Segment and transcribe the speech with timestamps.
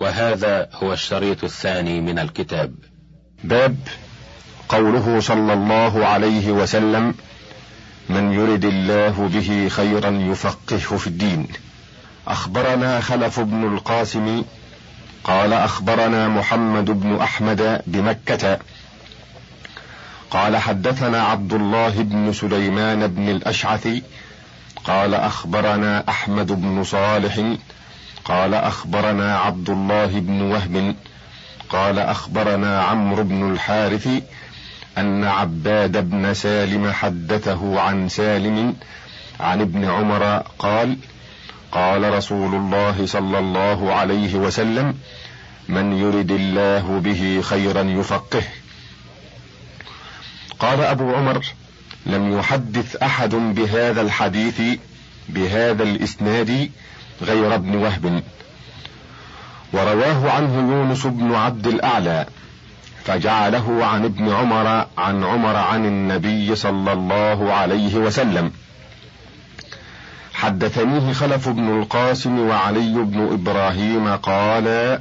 [0.00, 2.74] وهذا هو الشريط الثاني من الكتاب.
[3.44, 3.76] باب
[4.68, 7.14] قوله صلى الله عليه وسلم
[8.08, 11.46] من يرد الله به خيرا يفقهه في الدين.
[12.26, 14.44] أخبرنا خلف بن القاسم
[15.24, 18.58] قال أخبرنا محمد بن أحمد بمكة.
[20.30, 23.88] قال حدثنا عبد الله بن سليمان بن الأشعث
[24.84, 27.56] قال أخبرنا أحمد بن صالح
[28.24, 30.94] قال أخبرنا عبد الله بن وهب
[31.70, 34.08] قال أخبرنا عمرو بن الحارث
[34.98, 38.76] أن عباد بن سالم حدثه عن سالم
[39.40, 40.96] عن ابن عمر قال
[41.72, 44.94] قال رسول الله صلى الله عليه وسلم
[45.68, 48.48] من يرد الله به خيرا يفقهه
[50.58, 51.46] قال أبو عمر
[52.06, 54.60] لم يحدث أحد بهذا الحديث
[55.28, 56.70] بهذا الإسناد
[57.22, 58.22] غير ابن وهب.
[59.72, 62.26] ورواه عنه يونس بن عبد الأعلى
[63.04, 68.52] فجعله عن ابن عمر عن عمر عن النبي صلى الله عليه وسلم.
[70.34, 74.98] حدثنيه خلف بن القاسم وعلي بن إبراهيم قال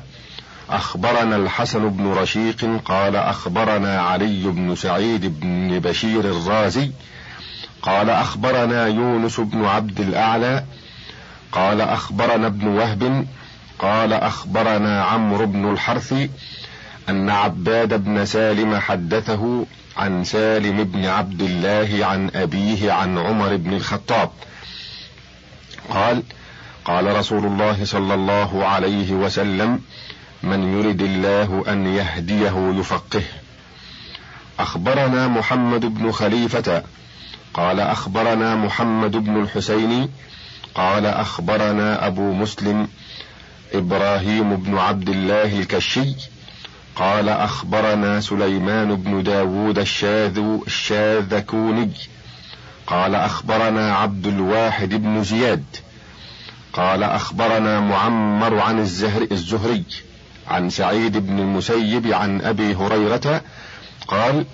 [0.70, 6.92] أخبرنا الحسن بن رشيق قال أخبرنا علي بن سعيد بن بشير الرازي
[7.82, 10.64] قال أخبرنا يونس بن عبد الأعلى
[11.52, 13.26] قال أخبرنا ابن وهب
[13.80, 16.14] قال أخبرنا عمرو بن الحرث
[17.10, 19.66] أن عباد بن سالم حدثه
[19.98, 24.30] عن سالم بن عبد الله عن أبيه عن عمر بن الخطاب.
[25.90, 26.24] قال
[26.86, 29.82] قال رسول الله صلى الله عليه وسلم
[30.44, 33.24] من يرد الله أن يهديه يفقهه
[34.60, 36.84] أخبرنا محمد بن خليفة
[37.54, 40.10] قال أخبرنا محمد بن الحسين
[40.76, 42.88] قال أخبرنا أبو مسلم
[43.74, 46.16] إبراهيم بن عبد الله الكشي
[46.96, 51.92] قال أخبرنا سليمان بن داود الشاذ الشاذكوني
[52.88, 55.64] قال أخبرنا عبد الواحد بن زياد
[56.74, 59.84] قال أخبرنا معمر عن الزهر الزهري
[60.48, 63.42] عن سعيد بن المسيب عن أبي هريرة
[64.08, 64.46] قال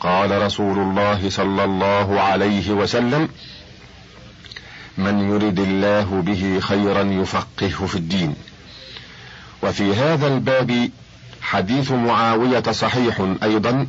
[0.00, 3.28] قال رسول الله صلى الله عليه وسلم
[4.98, 8.34] من يرد الله به خيرا يفقهه في الدين.
[9.62, 10.90] وفي هذا الباب
[11.42, 13.86] حديث معاوية صحيح أيضا.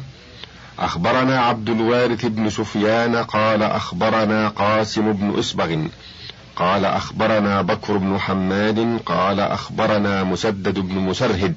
[0.80, 5.88] أخبرنا عبد الوارث بن سفيان قال أخبرنا قاسم بن أسبغ.
[6.56, 9.00] قال أخبرنا بكر بن حماد.
[9.06, 11.56] قال أخبرنا مسدد بن مسرهد.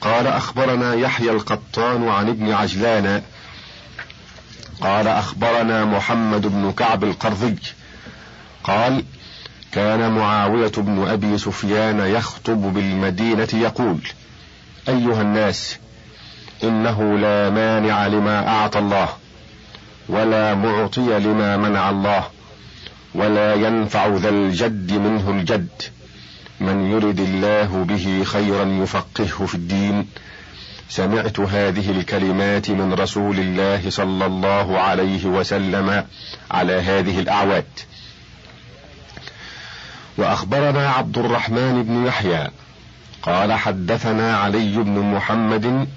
[0.00, 3.22] قال أخبرنا يحيى القطان عن ابن عجلان.
[4.80, 7.56] قال أخبرنا محمد بن كعب القرظي
[8.64, 9.04] قال
[9.72, 13.98] كان معاوية بن أبي سفيان يخطب بالمدينة يقول
[14.88, 15.78] أيها الناس
[16.64, 19.08] إنه لا مانع لما أعطى الله
[20.08, 22.24] ولا معطي لما منع الله
[23.14, 25.82] ولا ينفع ذا الجد منه الجد.
[26.60, 30.06] من يرد الله به خيرا يفقهه في الدين.
[30.88, 36.04] سمعت هذه الكلمات من رسول الله صلى الله عليه وسلم
[36.50, 37.64] على هذه الاعواد
[40.16, 42.48] وأخبرنا عبد الرحمن بن يحيى
[43.22, 45.88] قال حدثنا علي بن محمد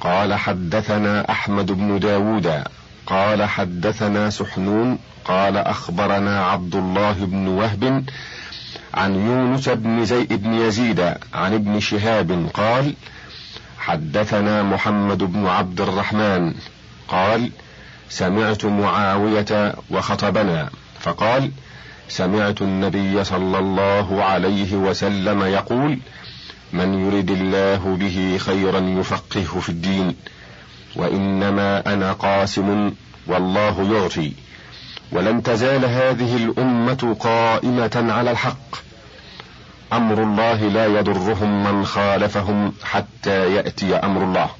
[0.00, 2.64] قال حدثنا أحمد بن داود
[3.06, 8.04] قال حدثنا سحنون قال أخبرنا عبد الله بن وهب
[8.94, 11.00] عن يونس بن زي بن يزيد
[11.34, 12.94] عن ابن شهاب قال
[13.78, 16.54] حدثنا محمد بن عبد الرحمن
[17.08, 17.50] قال
[18.08, 21.50] سمعت معاوية وخطبنا فقال
[22.08, 25.98] سمعت النبي صلى الله عليه وسلم يقول
[26.72, 30.16] من يرد الله به خيرا يفقهه في الدين
[30.96, 32.92] وإنما أنا قاسم
[33.26, 34.32] والله يعطي.
[35.12, 38.76] ولن تزال هذه الأمة قائمة على الحق.
[39.92, 44.50] أمر الله لا يضرهم من خالفهم حتى يأتي أمر الله.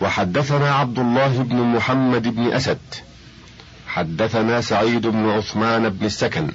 [0.00, 2.78] وحدثنا عبد الله بن محمد بن أسد
[3.88, 6.50] حدثنا سعيد بن عثمان بن السكن.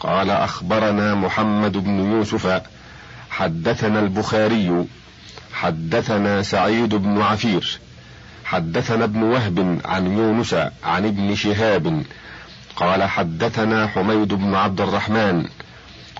[0.00, 2.62] قال أخبرنا محمد بن يوسف
[3.30, 4.84] حدثنا البخاري
[5.52, 7.78] حدثنا سعيد بن عفير
[8.44, 12.02] حدثنا ابن وهب عن يونس عن ابن شهاب.
[12.76, 15.46] قال حدثنا حميد بن عبد الرحمن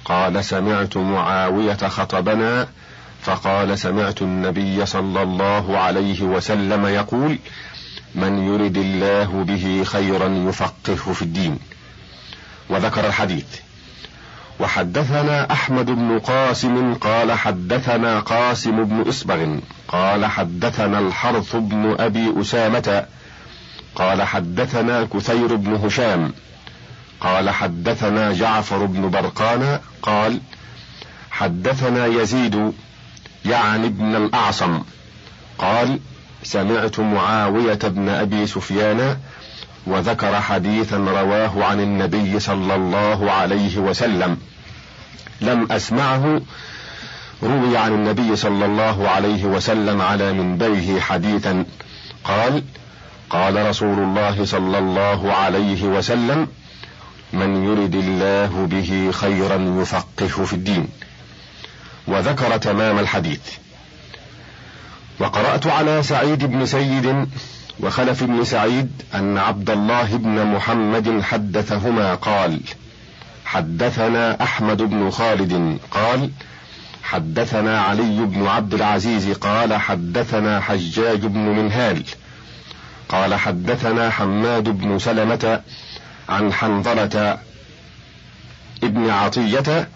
[0.05, 2.69] قال سمعت معاوية خطبنا
[3.23, 7.39] فقال سمعت النبي صلى الله عليه وسلم يقول
[8.15, 11.59] من يرد الله به خيرا يفقهه في الدين.
[12.71, 13.47] وذكر الحديث.
[14.61, 19.57] وحدثنا أحمد بن قاسم قال حدثنا قاسم بن اصبغ
[19.89, 23.07] قال حدثنا الحرث بن أبي أسامة
[23.95, 26.33] قال حدثنا كثير بن هشام
[27.21, 30.41] قال حدثنا جعفر بن برقان قال
[31.31, 32.73] حدثنا يزيد
[33.45, 34.83] يعني ابن الأعصم
[35.59, 36.01] قال
[36.43, 39.17] سمعت معاوية بن أبي سفيان
[39.87, 44.39] وذكر حديثا رواه عن النبي صلى الله عليه وسلم.
[45.41, 46.41] لم أسمعه
[47.43, 51.65] روي عن النبي صلى الله عليه وسلم على منبره حديثا.
[52.25, 52.63] قال
[53.31, 56.49] قال رسول الله صلى الله عليه وسلم
[57.33, 60.89] من يرد الله به خيرا يفقهه في الدين.
[62.07, 63.41] وذكر تمام الحديث.
[65.21, 67.27] وقرأت على سعيد بن سيد
[67.81, 72.61] وخلف بن سعيد أن عبد الله بن محمد حدثهما قال
[73.45, 76.31] حدثنا أحمد بن خالد قال
[77.03, 82.03] حدثنا علي بن عبد العزيز قال حدثنا حجاج بن منهال
[83.09, 85.61] قال حدثنا حماد بن سلمة
[86.29, 87.39] عن حنظلة
[88.83, 89.89] ابن عطية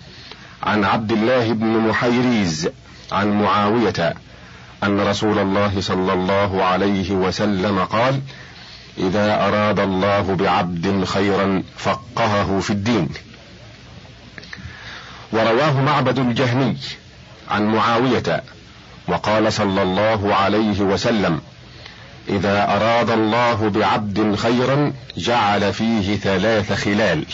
[0.63, 2.69] عن عبد الله بن محيريز
[3.13, 4.15] عن معاوية
[4.83, 8.21] أن رسول الله صلى الله عليه وسلم قال
[8.99, 13.09] إذا أراد الله بعبد خيرا فقهه في الدين.
[15.33, 16.77] ورواه معبد الجهني
[17.51, 18.43] عن معاوية
[19.09, 21.41] وقال صلى الله عليه وسلم
[22.29, 27.25] إذا أراد الله بعبد خيرا جعل فيه ثلاث خلال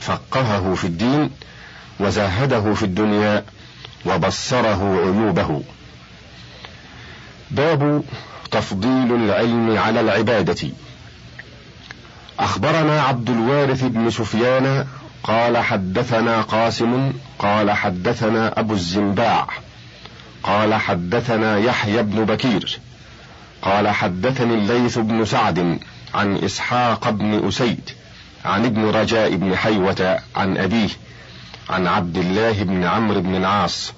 [0.00, 1.30] فقهه في الدين
[2.00, 3.44] وزهده في الدنيا
[4.06, 5.62] وبصره عيوبه.
[7.54, 8.02] باب
[8.50, 10.68] تفضيل العلم على العبادة.
[12.38, 14.86] أخبرنا عبد الوارث بن سفيان
[15.22, 19.46] قال حدثنا قاسم قال حدثنا أبو الزنباع
[20.42, 22.78] قال حدثنا يحيى بن بكير
[23.62, 25.78] قال حدثني الليث بن سعد
[26.14, 27.90] عن إسحاق بن أسيد
[28.44, 30.88] عن ابن رجاء بن حيوة عن أبيه
[31.70, 33.92] عن عبد الله بن عمرو بن العاص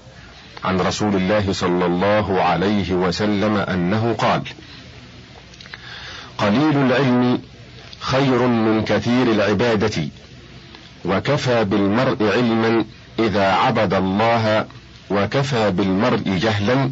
[0.65, 4.43] عن رسول الله صلى الله عليه وسلم أنه قال
[6.39, 7.43] قليل العلم
[8.01, 10.09] خير من كثير العبادة
[11.05, 12.85] وكفى بالمرء علما
[13.19, 14.67] إذا عبد الله
[15.11, 16.91] وكفى بالمرء جهلا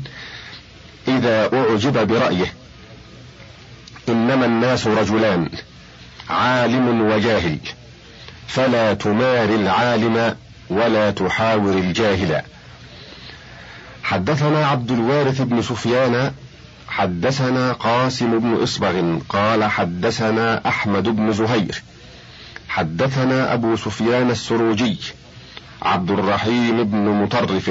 [1.08, 2.52] إذا أعجب برأيه.
[4.08, 5.48] إنما الناس رجلان
[6.30, 7.58] عالم وجاهل
[8.46, 10.36] فلا تمار العالم
[10.70, 12.42] ولا تحاور الجاهل.
[14.04, 16.32] حدثنا عبد الوارث بن سفيان
[16.88, 21.82] حدثنا قاسم بن إصبغ قال حدثنا أحمد بن زهير
[22.68, 24.98] حدثنا أبو سفيان السروجي
[25.82, 27.70] عبد الرحيم بن مطرف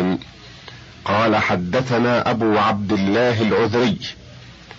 [1.06, 3.97] قال حدثنا أبو عبد الله العذري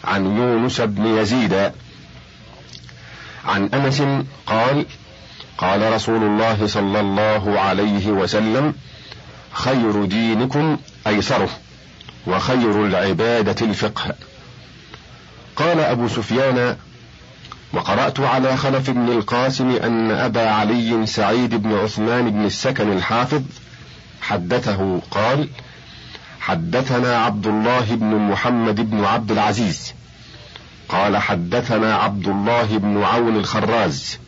[0.04, 1.72] عن يونس بن يزيد
[3.44, 4.02] عن أنس
[4.46, 4.86] قال
[5.58, 8.74] قال رسول الله صلى الله عليه وسلم
[9.52, 11.48] خير دينكم أيسره
[12.26, 14.14] وخير العبادة الفقه.
[15.56, 16.76] قال أبو سفيان
[17.72, 23.42] وقرأت على خلف بن القاسم أن أبا علي سعيد بن عثمان بن السكن الحافظ
[24.22, 25.48] حدثه قال
[26.40, 29.94] حدثنا عبد الله بن محمد بن عبد العزيز.
[30.88, 34.18] قال حدثنا عبد الله بن عون الخراز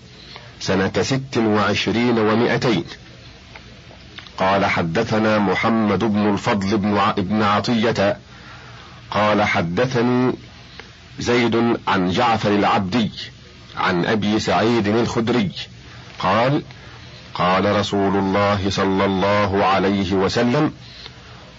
[0.61, 2.85] سنة ست وعشرين ومائتين
[4.39, 6.79] قال حدثنا محمد بن الفضل
[7.17, 8.19] بن عطية.
[9.11, 10.33] قال حدثني
[11.19, 13.11] زيد عن جعفر العبدي
[13.77, 15.51] عن أبي سعيد الخدري.
[16.19, 16.63] قال
[17.35, 20.73] قال رسول الله صلى الله عليه وسلم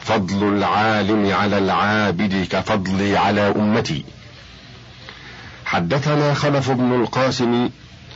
[0.01, 4.05] فضل العالم على العابد كفضلي على أمتي.
[5.65, 7.69] حدثنا خلف بن القاسم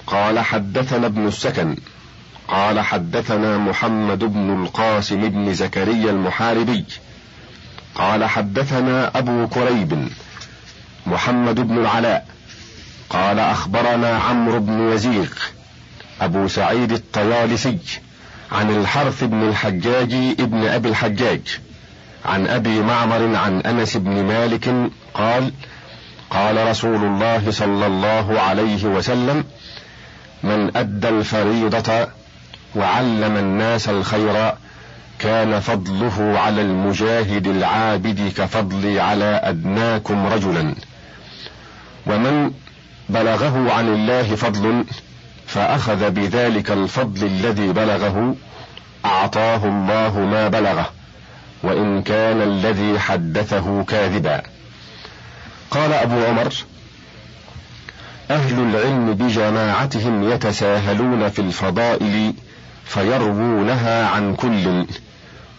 [0.07, 1.77] قال حدثنا ابن السكن.
[2.51, 6.85] قال حدثنا محمد بن القاسم بن زكريا المحاربي.
[7.95, 10.09] قال حدثنا أبو كريب
[11.05, 12.27] محمد بن العلاء.
[13.09, 15.29] قال أخبرنا عمرو بن يزيغ
[16.21, 17.77] أبو سعيد الطيالسي
[18.51, 21.41] عن الحرث بن الحجاج ابن أبي الحجاج
[22.25, 25.51] عن أبي معمر عن أنس بن مالك قال
[26.29, 29.43] قال رسول الله صلى الله عليه وسلم
[30.43, 32.07] من أدى الفريضة
[32.75, 34.53] وعلم الناس الخير
[35.19, 40.75] كان فضله على المجاهد العابد كفضلي على أدناكم رجلا.
[42.07, 42.51] ومن
[43.09, 44.85] بلغه عن الله فضل
[45.47, 48.35] فأخذ بذلك الفضل الذي بلغه
[49.05, 50.89] أعطاه الله ما بلغه
[51.63, 54.41] وإن كان الذي حدثه كاذبا.
[55.71, 56.53] قال أبو عمر
[58.31, 62.33] أهل العلم بجماعتهم يتساهلون في الفضائل
[62.93, 64.85] فيروونها عن كل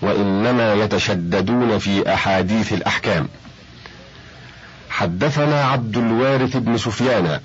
[0.02, 3.28] وإنما يتشددون في أحاديث الأحكام.
[4.90, 7.40] حدثنا عبد الوارث بن سفيان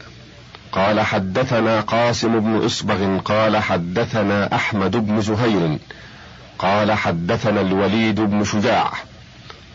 [0.71, 5.77] قال حدثنا قاسم بن إصبغ قال حدثنا أحمد بن زهير
[6.59, 8.91] قال حدثنا الوليد بن شجاع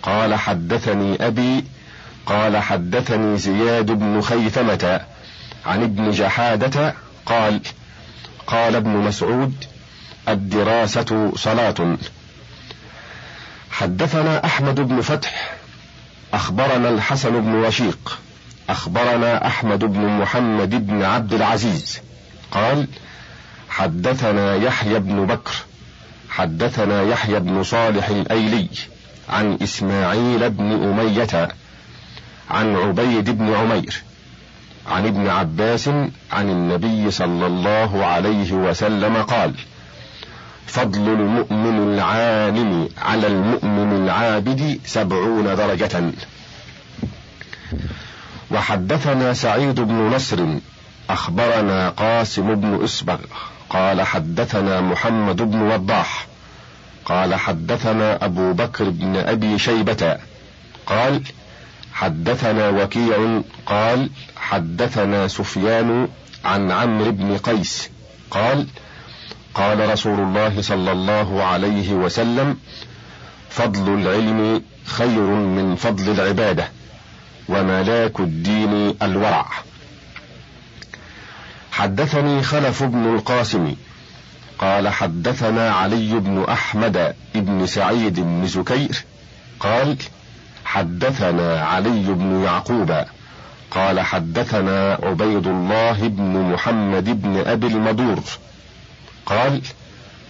[0.02, 1.64] قال حدثني أبي
[2.26, 5.00] قال حدثني زياد بن خيثمة
[5.66, 6.94] عن ابن جحادة
[7.26, 7.60] قال
[8.46, 9.71] قال ابن مسعود
[10.28, 11.96] الدراسة صلاة.
[13.70, 15.54] حدثنا أحمد بن فتح
[16.34, 18.18] أخبرنا الحسن بن رشيق
[18.68, 22.00] أخبرنا أحمد بن محمد بن عبد العزيز.
[22.50, 22.86] قال
[23.68, 25.52] حدثنا يحيى بن بكر
[26.30, 28.68] حدثنا يحيى بن صالح الأيلي
[29.28, 31.48] عن إسماعيل بن أمية
[32.50, 34.02] عن عبيد بن عمير
[34.86, 35.88] عن ابن عباس
[36.32, 39.54] عن النبي صلى الله عليه وسلم قال
[40.66, 46.12] فضل المؤمن العالم على المؤمن العابد سبعون درجة.
[48.50, 50.46] وحدثنا سعيد بن نصر
[51.10, 53.18] أخبرنا قاسم بن إصبغ
[53.70, 56.26] قال حدثنا محمد بن وضاح
[57.04, 60.18] قال حدثنا أبو بكر بن أبي شيبة
[60.86, 61.22] قال
[61.92, 66.08] حدثنا وكيع قال حدثنا سفيان
[66.44, 67.90] عن عمرو بن قيس
[68.30, 68.66] قال
[69.54, 72.56] قال رسول الله صلى الله عليه وسلم
[73.50, 76.68] فضل العلم خير من فضل العبادة
[77.48, 79.46] وملاك الدين الورع.
[81.72, 83.74] حدثني خلف بن القاسم
[84.58, 89.04] قال حدثنا علي بن أحمد بن سعيد بن زكير
[89.60, 89.96] قال
[90.64, 93.04] حدثنا علي بن يعقوب
[93.70, 98.22] قال حدثنا عبيد الله بن محمد بن أبي المدور
[99.26, 99.62] قال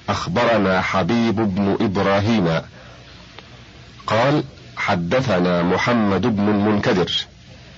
[0.08, 2.60] أخبرنا حبيب بن إبراهيم.
[4.06, 4.44] قال
[4.76, 7.12] حدثنا محمد بن المنكدر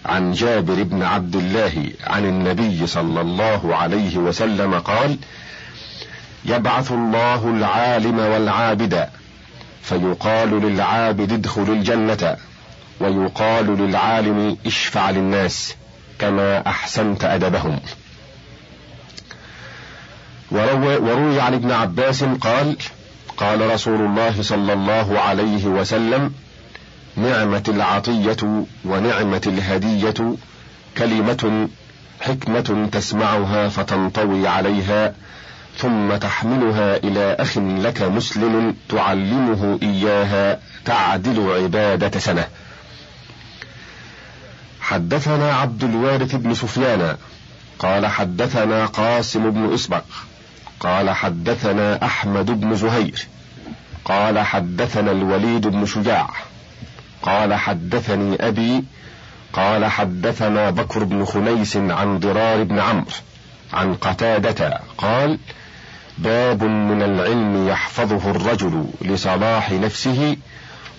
[0.06, 5.18] عن جابر بن عبد الله عن النبي صلى الله عليه وسلم قال
[6.44, 9.09] يبعث الله العالم والعابد
[9.83, 12.37] فيقال للعابد ادخل الجنة
[13.00, 15.75] ويقال للعالم اشفع للناس
[16.18, 17.80] كما أحسنت أدبهم.
[20.54, 22.76] وروي, وروي عن ابن عباس قال
[23.37, 26.32] قال رسول الله صلى الله عليه وسلم
[27.16, 30.34] نعمة العطية ونعمة الهدية
[30.99, 31.68] كلمة
[32.20, 35.14] حكمة تسمعها فتنطوي عليها
[35.78, 42.46] ثم تحملها إلى أخ لك مسلم تعلمه إياها تعدل عبادة سنة.
[44.80, 47.16] حدثنا عبد الوارث بن سفيان
[47.78, 50.04] قال حدثنا قاسم بن إسبق
[50.81, 53.26] قال حدثنا أحمد بن زهير
[54.04, 56.31] قال حدثنا الوليد بن شجاع
[57.23, 58.85] قال حدثني أبي
[59.52, 63.07] قال حدثنا بكر بن خنيس عن ضرار بن عمرو
[63.73, 65.38] عن قتادة قال
[66.19, 70.37] باب من العلم يحفظه الرجل لصلاح نفسه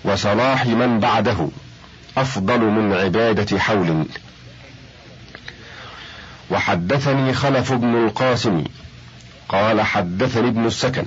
[0.04, 1.48] وصلاح من بعده
[2.16, 4.06] أفضل من عبادة حول.
[6.50, 8.64] وحدثني خلف بن القاسم
[9.48, 11.06] قال حدثني ابن السكن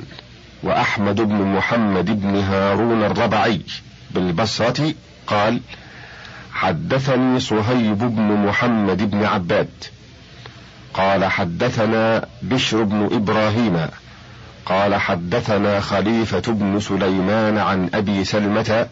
[0.63, 3.61] وأحمد بن محمد بن هارون الربعي
[4.11, 4.93] بالبصرة
[5.27, 5.61] قال
[6.53, 9.69] حدثني صهيب بن محمد بن عباد
[10.93, 13.87] قال حدثنا بشر بن إبراهيم
[14.65, 18.87] قال حدثنا خليفة بن سليمان عن أبي سلمة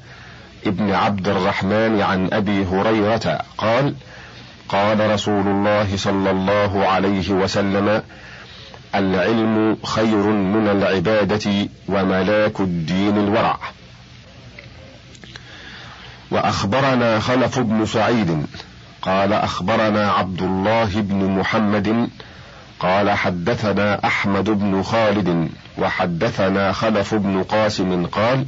[0.66, 3.94] ابن عبد الرحمن عن أبي هريرة قال
[4.70, 8.02] قال رسول الله صلى الله عليه وسلم
[8.96, 13.60] العلم خير من العبادة وملاك الدين الورع.
[16.32, 18.46] وأخبرنا خلف بن سعيد
[19.02, 22.10] قال أخبرنا عبد الله بن محمد
[22.80, 28.46] قال حدثنا أحمد بن خالد وحدثنا خلف بن قاسم قال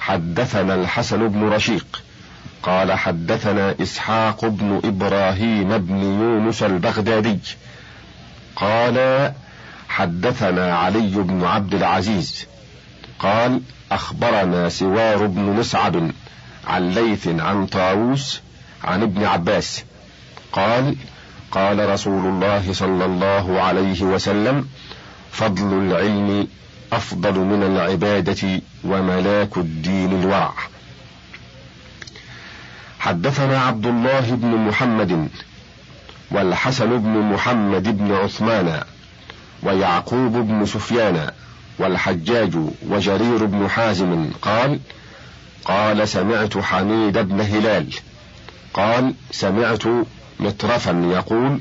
[0.00, 2.02] حدثنا الحسن بن رشيق
[2.62, 7.38] قال حدثنا إسحاق بن إبراهيم بن يونس البغدادي
[8.56, 9.32] قال
[9.92, 12.46] حدثنا علي بن عبد العزيز
[13.18, 13.60] قال
[13.92, 16.12] أخبرنا سوار بن مسعد
[16.66, 18.40] عن ليث عن طاووس
[18.84, 19.84] عن ابن عباس
[20.52, 20.96] قال
[21.50, 24.68] قال رسول الله صلى الله عليه وسلم
[25.32, 26.48] فضل العلم
[26.92, 30.54] أفضل من العبادة وملاك الدين الورع.
[33.00, 35.28] حدثنا عبد الله بن محمد
[36.30, 38.84] والحسن بن محمد بن عثمان
[39.62, 41.30] ويعقوب بن سفيان
[41.78, 42.54] والحجاج
[42.88, 44.80] وجرير بن حازم قال
[45.64, 47.86] قال سمعت حميد بن هلال.
[48.74, 49.82] قال سمعت
[50.40, 51.60] مترفا يقول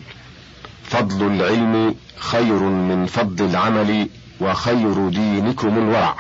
[0.83, 4.07] فضل العلم خير من فضل العمل
[4.41, 6.15] وخير دينكم الورع.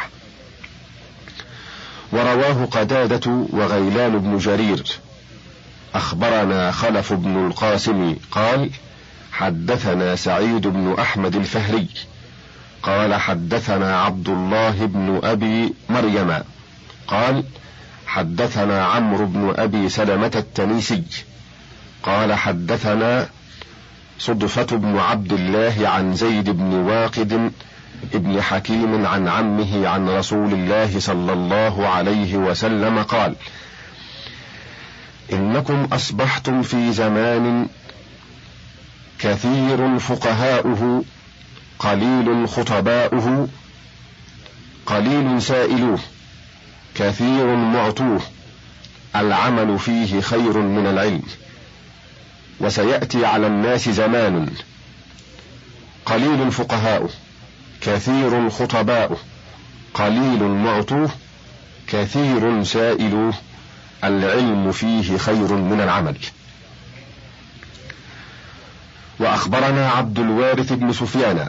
[2.11, 4.99] ورواه قتادة وغيلان بن جرير.
[5.95, 8.69] أخبرنا خلف بن القاسم قال
[9.41, 11.87] حدثنا سعيد بن أحمد الفهري
[12.83, 16.33] قال حدثنا عبد الله بن أبي مريم
[17.07, 17.43] قال
[18.07, 21.03] حدثنا عمرو بن أبي سلمة التنيسي
[22.03, 23.29] قال حدثنا
[24.19, 27.51] صدفة بن عبد الله عن زيد بن واقد
[28.13, 33.35] ابن حكيم عن عمه عن رسول الله صلى الله عليه وسلم قال
[35.33, 37.67] إنكم أصبحتم في زمان
[39.21, 41.03] كثير فقهاؤه
[41.79, 43.47] قليل خطباؤه
[44.85, 45.99] قليل سائلوه
[46.95, 48.21] كثير معطوه.
[49.15, 51.21] العمل فيه خير من العلم.
[52.59, 54.49] وسيأتي على الناس زمان.
[56.05, 57.09] قليل فقهاؤه
[57.81, 59.17] كثير خطباؤه
[59.93, 61.09] قليل معطوه
[61.87, 63.33] كثير سائلوه.
[64.03, 66.17] العلم فيه خير من العمل.
[69.21, 71.47] وأخبرنا عبد الوارث بن سفيان.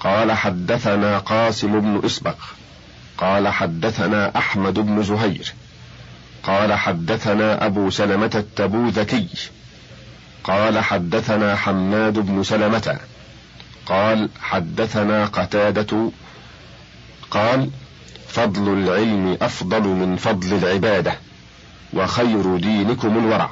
[0.00, 2.36] قال حدثنا قاسم بن إسبق.
[3.18, 5.54] قال حدثنا أحمد بن زهير.
[6.42, 9.28] قال حدثنا أبو سلمة التبوذكي.
[10.44, 12.98] قال حدثنا حماد بن سلمة.
[13.86, 16.10] قال حدثنا قتادة.
[17.30, 17.70] قال
[18.28, 21.14] فضل العلم أفضل من فضل العبادة
[21.92, 23.50] وخير دينكم الورع.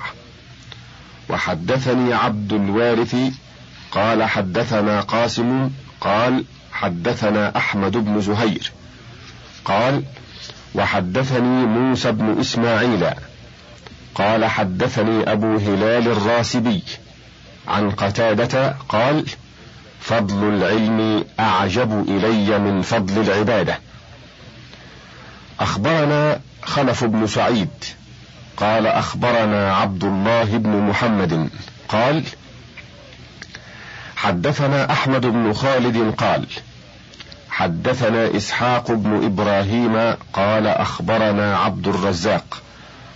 [1.29, 3.17] وحدثني عبد الوارث
[3.91, 8.73] قال حدثنا قاسم قال حدثنا أحمد بن زهير
[9.65, 10.03] قال
[10.75, 13.07] وحدثني موسى بن إسماعيل
[14.15, 16.83] قال حدثني أبو هلال الراسبي
[17.69, 19.25] عن قتادة قال
[20.01, 23.79] فضل العلم أعجب إلي من فضل العبادة.
[25.61, 27.69] أخبرنا خلف بن سعيد
[28.57, 31.49] قال أخبرنا عبد الله بن محمد.
[31.89, 32.25] قال
[34.17, 36.47] حدثنا أحمد بن خالد قال
[37.51, 42.63] حدثنا إسحاق بن إبراهيم قال أخبرنا عبد الرزاق.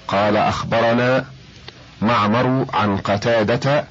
[0.08, 1.24] قال أخبرنا
[2.02, 3.84] معمر عن قتادة.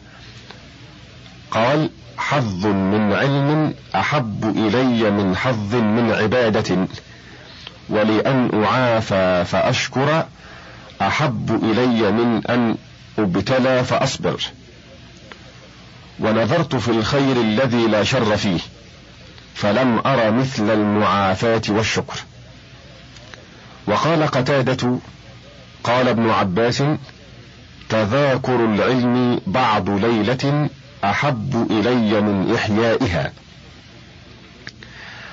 [1.52, 6.88] قال حظ من علم أحب إلي من حظ من عبادة.
[7.90, 10.26] ولأن أعافى فأشكر
[11.02, 12.76] أحب إلي من أن
[13.20, 14.42] أبتلى فأصبر.
[16.20, 18.60] ونظرت في الخير الذي لا شر فيه
[19.56, 22.20] فلم أر مثل المعافاة والشكر.
[23.88, 24.98] وقال قتادة
[25.84, 26.84] قال ابن عباس
[27.90, 30.70] تذاكر العلم بعض ليلة
[31.04, 33.32] أحب إلي من إحيائها.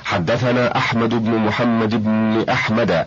[0.05, 3.07] حدثنا أحمد بن محمد بن أحمد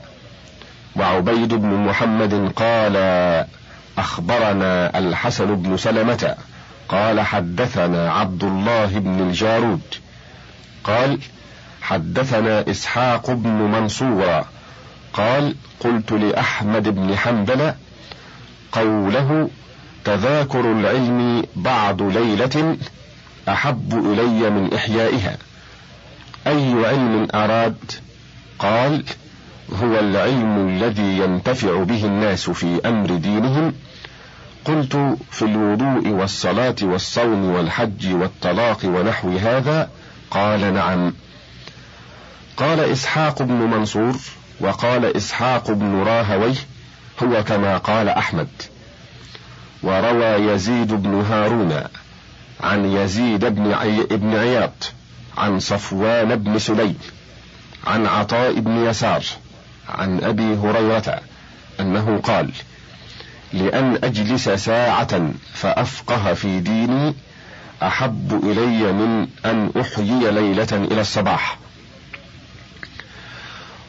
[0.95, 2.95] وعبيد بن محمد قال
[3.97, 6.35] أخبرنا الحسن بن سلمة
[6.89, 9.81] قال حدثنا عبد الله بن الجارود
[10.83, 11.19] قال
[11.81, 14.45] حدثنا إسحاق بن منصور
[15.13, 17.73] قال قلت لأحمد بن حنبل
[18.71, 19.49] قوله
[20.05, 22.77] تذاكر العلم بعد ليلة
[23.49, 25.37] أحب إلي من إحيائها.
[26.47, 27.77] أي علم أراد؟
[28.59, 29.03] قال
[29.73, 33.73] هو العلم الذي ينتفع به الناس في أمر دينهم.
[34.65, 39.89] قلت في الوضوء والصلاة والصوم والحج والطلاق ونحو هذا؟
[40.31, 41.13] قال نعم.
[42.57, 44.15] قال إسحاق بن منصور
[44.59, 46.55] وقال إسحاق بن راهويه
[47.23, 48.47] هو كما قال أحمد.
[49.83, 51.83] وروى يزيد بن هارون
[52.61, 54.03] عن يزيد بن عي...
[54.03, 54.73] بن عياض
[55.37, 56.97] عن صفوان بن سليم
[57.87, 59.23] عن عطاء بن يسار
[59.89, 61.21] عن أبي هريرة
[61.79, 62.51] أنه قال
[63.53, 67.15] لأن أجلس ساعة فأفقه في ديني
[67.83, 71.57] أحب إلي من أن أحيي ليلة إلى الصباح.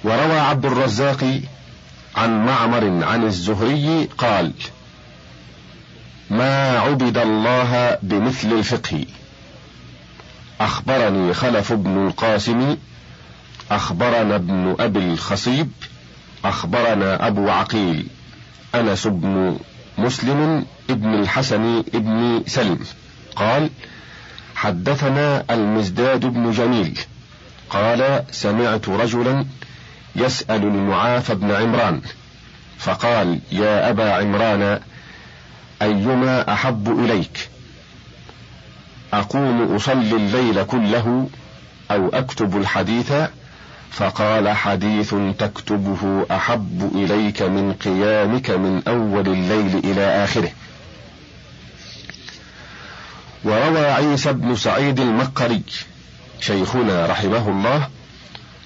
[0.05, 1.41] وروى عبد الرزاق
[2.17, 4.53] عن معمر عن الزهري قال
[6.31, 9.05] ما عبد الله بمثل الفقه.
[10.61, 12.77] أخبرني خلف بن القاسم
[13.71, 15.71] أخبرنا ابن أبي الخصيب
[16.45, 18.07] أخبرنا أبو عقيل
[18.75, 19.59] أنس بن
[19.99, 22.79] مسلم ابن الحسن ابن سلم.
[23.37, 23.71] قال
[24.55, 26.99] حدثنا المزداد بن جميل.
[27.71, 29.47] قال سمعت رجلا
[30.17, 32.01] يسأل المعافى بن عمران.
[32.79, 34.81] فقال يا أبا عمران
[35.83, 37.49] أيما أحب إليك؟
[39.13, 41.29] أقوم أصلي الليل كله
[41.91, 43.13] أو أكتب الحديث
[43.91, 50.51] فقال حديث تكتبه أحب إليك من قيامك من أول الليل إلى آخره.
[53.45, 55.63] وروى عيسى بن سعيد المقري
[56.41, 57.89] شيخنا رحمه الله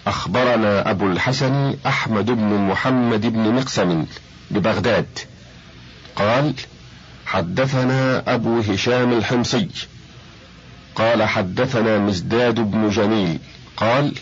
[0.07, 4.07] أخبرنا أبو الحسن أحمد بن محمد بن مقسم
[4.51, 5.19] ببغداد.
[6.17, 6.55] قال
[7.27, 9.69] حدثنا أبو هشام الحمصي.
[10.95, 13.39] قال حدثنا مزداد بن جميل.
[13.77, 14.15] قال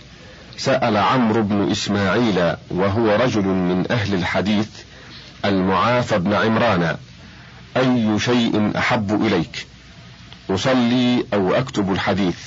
[0.56, 4.68] سأل عمرو بن إسماعيل وهو رجل من أهل الحديث
[5.44, 6.96] المعافى بن عمران
[7.76, 9.66] أي شيء أحب إليك؟
[10.50, 12.38] أصلي أو أكتب الحديث؟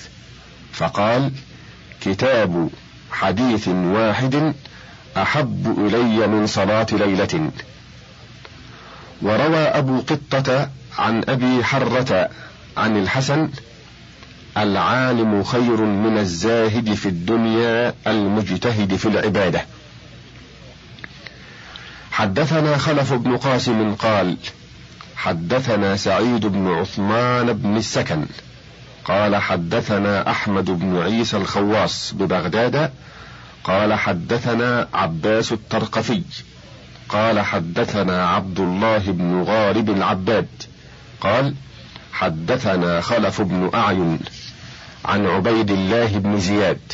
[0.73, 1.31] فقال
[2.01, 2.69] كتاب
[3.11, 4.53] حديث واحد
[5.17, 7.51] أحب إلي من صلاة ليلة.
[9.21, 12.29] وروى أبو قطة عن أبي حرة
[12.77, 13.49] عن الحسن
[14.57, 19.65] العالم خير من الزاهد في الدنيا المجتهد في العبادة.
[22.11, 24.37] حدثنا خلف بن قاسم قال
[25.15, 28.25] حدثنا سعيد بن عثمان بن السكن
[29.05, 32.91] قال حدثنا أحمد بن عيسى الخواص ببغداد
[33.63, 36.21] قال حدثنا عباس الترقفي
[37.09, 40.47] قال حدثنا عبد الله بن غارب العباد
[41.21, 41.55] قال
[42.13, 44.19] حدثنا خلف بن أعين
[45.05, 46.93] عن عبيد الله بن زياد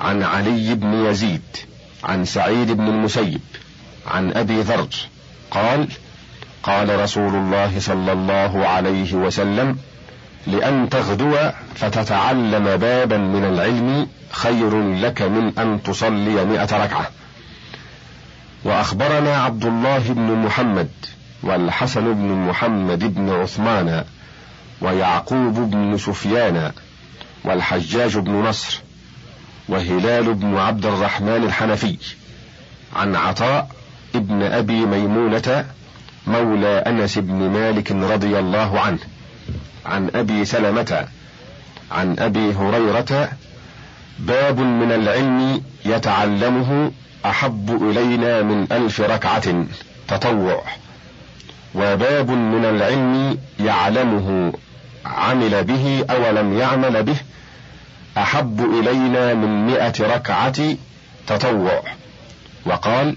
[0.00, 1.56] عن علي بن يزيد
[2.04, 3.40] عن سعيد بن المسيب
[4.06, 4.88] عن أبي ذر
[5.50, 5.88] قال
[6.62, 9.78] قال رسول الله صلى الله عليه وسلم
[10.46, 11.36] لأن تغدو
[11.74, 17.10] فتتعلم بابا من العلم خير لك من أن تصلي مئة ركعة.
[18.64, 20.90] وأخبرنا عبد الله بن محمد
[21.42, 24.04] والحسن بن محمد بن عثمان
[24.80, 26.72] ويعقوب بن سفيان
[27.44, 28.80] والحجاج بن نصر
[29.68, 31.96] وهلال بن عبد الرحمن الحنفي
[32.96, 33.68] عن عطاء
[34.14, 35.64] ابن أبي ميمونة
[36.26, 38.98] مولى أنس بن مالك رضي الله عنه
[39.86, 41.06] عن أبي سلمة
[41.90, 43.30] عن أبي هريرة
[44.18, 46.92] باب من العلم يتعلمه
[47.26, 49.64] أحب إلينا من ألف ركعة
[50.08, 50.62] تطوع
[51.74, 54.52] وباب من العلم يعلمه
[55.08, 57.16] عمل به أو لم يعمل به
[58.18, 60.76] أحب إلينا من مئة ركعة
[61.26, 61.82] تطوع.
[62.66, 63.16] وقال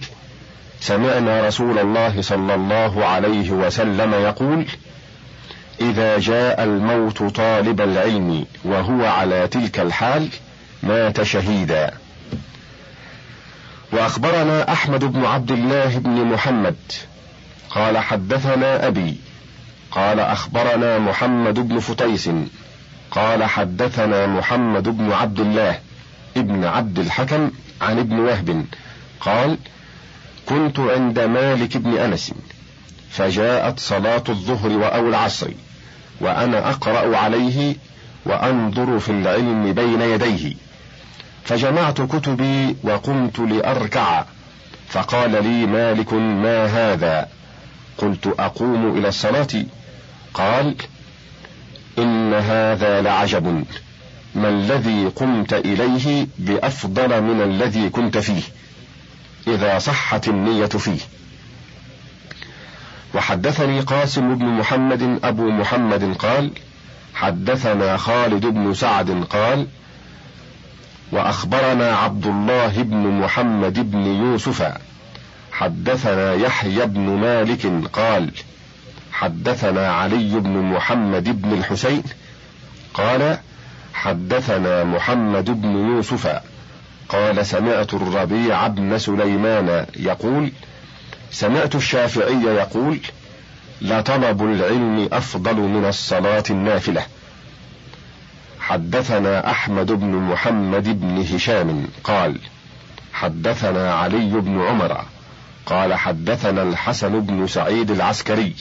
[0.79, 4.65] سمعنا رسول الله صلى الله عليه وسلم يقول
[5.81, 10.29] إذا جاء الموت طالب العلم وهو على تلك الحال
[10.83, 11.91] مات شهيدا.
[13.91, 16.75] وأخبرنا أحمد بن عبد الله بن محمد
[17.69, 19.17] قال حدثنا أبي
[19.91, 22.29] قال أخبرنا محمد بن فتيس
[23.11, 25.79] قال حدثنا محمد بن عبد الله
[26.37, 27.51] ابن عبد الحكم
[27.81, 28.65] عن ابن وهب
[29.19, 29.57] قال
[30.45, 32.33] كنت عند مالك بن أنس
[33.09, 35.47] فجاءت صلاة الظهر أو العصر
[36.21, 37.75] وأنا أقرأ عليه
[38.25, 40.55] وأنظر في العلم بين يديه
[41.43, 44.23] فجمعت كتبي وقمت لأركع
[44.89, 47.27] فقال لي مالك ما هذا؟
[47.97, 49.47] قلت أقوم إلى الصلاة.
[50.33, 50.75] قال
[51.97, 53.65] إن هذا لعجب.
[54.35, 58.41] ما الذي قمت إليه بأفضل من الذي كنت فيه
[59.47, 60.99] إذا صحت النية فيه.
[63.15, 66.51] وحدثني قاسم بن محمد أبو محمد قال
[67.13, 69.67] حدثنا خالد بن سعد قال
[71.11, 74.73] وأخبرنا عبد الله بن محمد بن يوسف
[75.51, 78.31] حدثنا يحيى بن مالك قال
[79.21, 82.03] حدثنا علي بن محمد بن الحسين
[82.93, 83.37] قال
[83.93, 86.41] حدثنا محمد بن يوسف
[87.09, 90.51] قال سمعت الربيع بن سليمان يقول
[91.31, 92.99] سمعت الشافعي يقول
[93.81, 97.05] لطلب العلم أفضل من الصلاة النافلة.
[98.59, 102.39] حدثنا أحمد بن محمد بن هشام قال
[103.13, 105.05] حدثنا علي بن عمر
[105.65, 108.55] قال حدثنا الحسن بن سعيد العسكري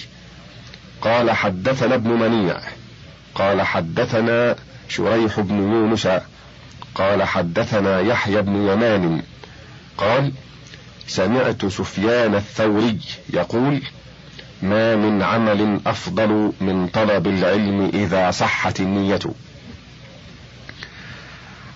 [1.00, 2.60] قال حدثنا ابن منيع.
[3.34, 4.56] قال حدثنا
[4.88, 6.08] شريح بن يونس.
[6.94, 9.22] قال حدثنا يحيى بن يمان.
[9.98, 10.32] قال
[11.06, 12.98] سمعت سفيان الثوري
[13.30, 13.82] يقول
[14.62, 19.20] ما من عمل أفضل من طلب العلم إذا صحت النية.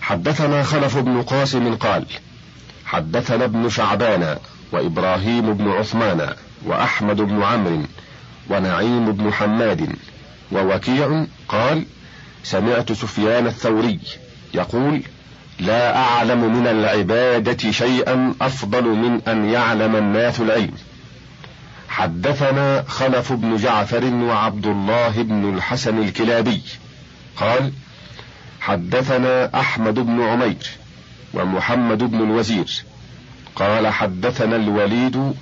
[0.00, 2.06] حدثنا خلف بن قاسم قال
[2.86, 4.38] حدثنا ابن شعبان
[4.72, 6.34] وإبراهيم بن عثمان
[6.64, 7.82] وأحمد بن عمرو
[8.50, 9.88] ونعيم بن حماد.
[10.52, 11.84] ووكيع قال
[12.42, 14.00] سمعت سفيان الثوري
[14.54, 15.02] يقول
[15.60, 20.74] لا أعلم من العبادة شيئا أفضل من أن يعلم الناس العلم.
[21.88, 26.62] حدثنا خلف بن جعفر وعبد الله بن الحسن الكلابي.
[27.36, 27.72] قال
[28.60, 30.66] حدثنا أحمد بن عمير
[31.34, 32.84] ومحمد بن الوزير.
[33.56, 35.34] قال حدثنا الوليد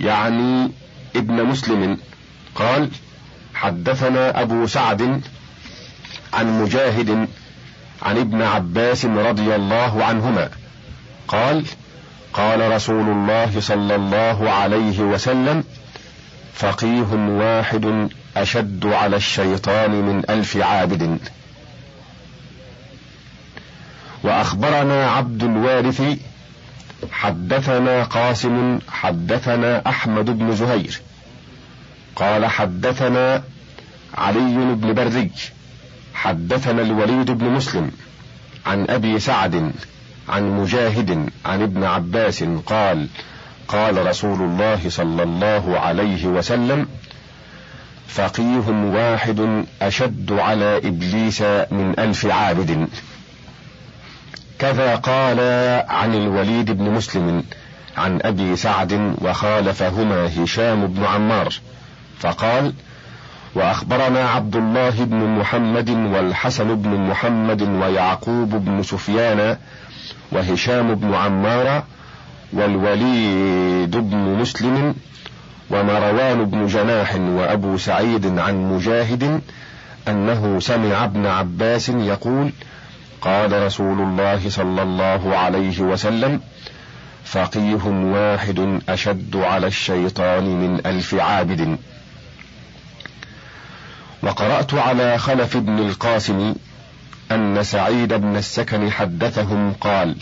[0.00, 0.70] يعني
[1.16, 1.98] ابن مسلم.
[2.60, 2.90] قال
[3.54, 5.20] حدثنا أبو سعد
[6.32, 7.28] عن مجاهد
[8.02, 10.50] عن ابن عباس رضي الله عنهما
[11.28, 11.64] قال
[12.32, 15.64] قال رسول الله صلى الله عليه وسلم
[16.54, 21.18] فقيه واحد أشد على الشيطان من ألف عابد.
[24.22, 26.02] وأخبرنا عبد الوارث
[27.12, 31.00] حدثنا قاسم حدثنا أحمد بن زهير.
[32.16, 33.42] قال حدثنا
[34.14, 35.30] علي بن بري
[36.14, 37.90] حدثنا الوليد بن مسلم
[38.66, 39.72] عن أبي سعد
[40.28, 43.08] عن مجاهد عن ابن عباس قال
[43.68, 46.86] قال رسول الله صلى الله عليه وسلم
[48.08, 52.88] فقيه واحد أشد على إبليس من ألف عابد.
[54.58, 55.40] كذا قال
[55.88, 57.44] عن الوليد بن مسلم
[57.96, 61.54] عن أبي سعد وخالفهما هشام بن عمار.
[62.20, 62.72] فقال
[63.54, 69.56] وأخبرنا عبد الله بن محمد والحسن بن محمد ويعقوب بن سفيان
[70.32, 71.82] وهشام بن عمار
[72.52, 74.94] والوليد بن مسلم
[75.70, 79.40] ومروان بن جناح وأبو سعيد عن مجاهد
[80.08, 82.52] أنه سمع ابن عباس يقول
[83.20, 86.40] قال رسول الله صلى الله عليه وسلم
[87.24, 91.78] فقيه واحد أشد على الشيطان من ألف عابد.
[94.22, 96.54] وقرأت على خلف بن القاسم
[97.32, 100.16] أن سعيد بن السكن حدثهم قال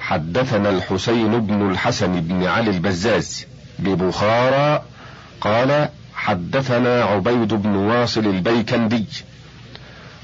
[0.00, 3.46] حدثنا الحسين بن الحسن بن علي البزاز
[3.78, 4.82] ببخارى
[5.40, 9.04] قال حدثنا عبيد بن واصل البيكندي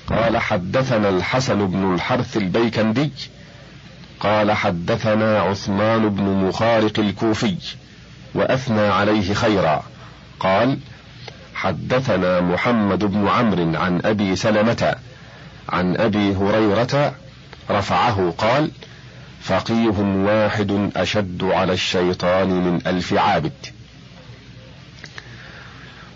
[0.06, 3.11] قال حدثنا الحسن بن الحرث البيكندي
[4.20, 7.56] قال حدثنا عثمان بن مخارق الكوفي
[8.34, 9.82] وأثنى عليه خيرا
[10.40, 10.78] قال
[11.59, 14.94] حدثنا محمد بن عمرو عن أبي سلمة
[15.68, 17.14] عن أبي هريرة
[17.71, 18.71] رفعه قال
[19.42, 23.53] فقيه واحد أشد على الشيطان من ألف عابد.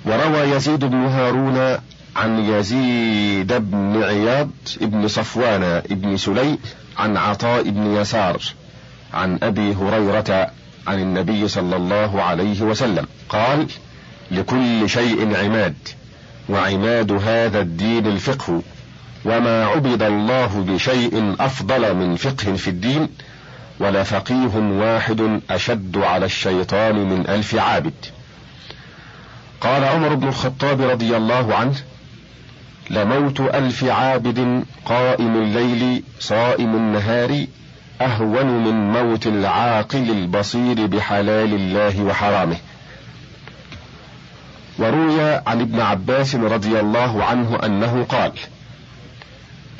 [0.04, 1.78] وروى يزيد بن هارون
[2.16, 4.50] عن يزيد بن عياض
[4.80, 6.58] بن صفوان بن سليم
[6.98, 8.42] عن عطاء بن يسار
[9.14, 10.50] عن أبي هريرة
[10.86, 13.66] عن النبي صلى الله عليه وسلم قال
[14.32, 15.74] لكل شيء عماد
[16.48, 18.62] وعماد هذا الدين الفقه
[19.24, 23.08] وما عبد الله بشيء أفضل من فقه في الدين
[23.80, 27.94] ولفقيه واحد أشد على الشيطان من ألف عابد.
[29.60, 31.74] قال عمر بن الخطاب رضي الله عنه
[32.90, 37.46] لموت ألف عابد قائم الليل صائم النهار
[38.00, 42.56] أهون من موت العاقل البصير بحلال الله وحرامه.
[44.78, 48.32] وروي عن ابن عباس رضي الله عنه أنه قال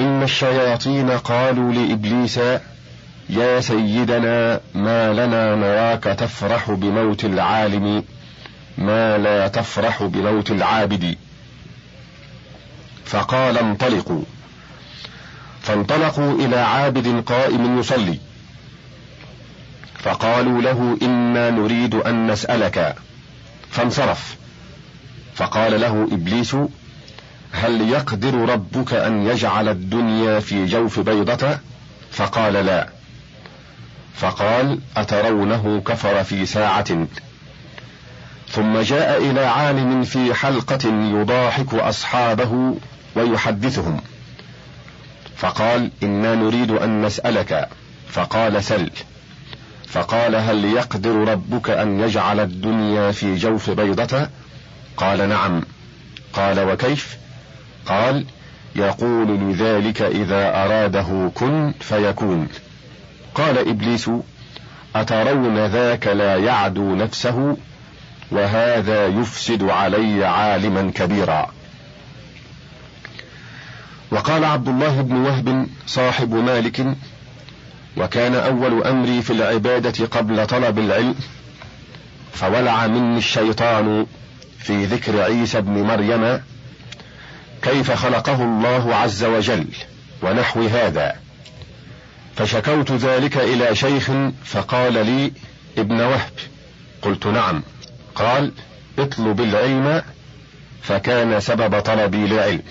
[0.00, 2.40] إن الشياطين قالوا لإبليس
[3.30, 8.04] يا سيدنا ما لنا نراك تفرح بموت العالم
[8.78, 11.16] ما لا تفرح بموت العابد.
[13.04, 14.22] فقال انطلقوا.
[15.62, 18.18] فانطلقوا إلى عابد قائم يصلي.
[19.98, 22.94] فقالوا له إنا نريد أن نسألك.
[23.70, 24.41] فانصرف.
[25.34, 26.56] فقال له إبليس
[27.52, 31.58] هل يقدر ربك أن يجعل الدنيا في جوف بيضة؟
[32.10, 32.88] فقال لا.
[34.14, 37.06] فقال أترونه كفر في ساعة؟
[38.48, 42.74] ثم جاء إلى عالم في حلقة يضاحك أصحابه
[43.16, 44.00] ويحدثهم.
[45.36, 47.68] فقال إنا نريد أن نسألك.
[48.08, 48.90] فقال سل.
[49.88, 54.28] فقال هل يقدر ربك أن يجعل الدنيا في جوف بيضة؟
[54.96, 55.62] قال نعم.
[56.32, 57.16] قال وكيف؟
[57.86, 58.24] قال
[58.76, 62.48] يقول لذلك إذا أراده كن فيكون.
[63.34, 64.10] قال إبليس
[64.94, 67.56] أترون ذاك لا يعدو نفسه
[68.30, 71.50] وهذا يفسد علي عالما كبيرا.
[74.10, 76.86] وقال عبد الله بن وهب صاحب مالك
[77.96, 81.14] وكان أول أمري في العبادة قبل طلب العلم
[82.32, 84.06] فولع مني الشيطان
[84.62, 86.40] في ذكر عيسى بن مريم
[87.62, 89.66] كيف خلقه الله عز وجل
[90.22, 91.16] ونحو هذا.
[92.36, 94.10] فشكوت ذلك إلى شيخ
[94.44, 95.32] فقال لي
[95.78, 96.32] ابن وهب.
[97.02, 97.62] قلت نعم.
[98.14, 98.52] قال
[98.98, 100.02] اطلب العلم
[100.82, 102.62] فكان سبب طلبي للعلم.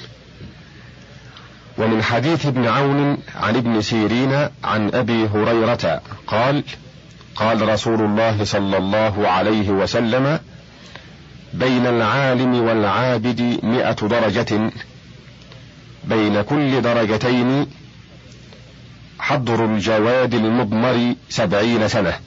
[1.77, 6.63] ومن حديث ابن عون عن ابن سيرين عن أبي هريرة قال
[7.36, 10.39] قال رسول الله صلى الله عليه وسلم
[11.53, 14.71] بين العالم والعابد مئة درجة
[16.03, 17.67] بين كل درجتين
[19.19, 22.19] حضر الجواد المضمر سبعين سنة.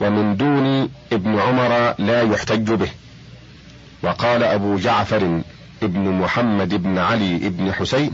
[0.00, 2.88] ومن دون ابن عمر لا يحتج به.
[4.02, 5.40] وقال أبو جعفر
[5.82, 8.12] ابن محمد بن علي بن حسين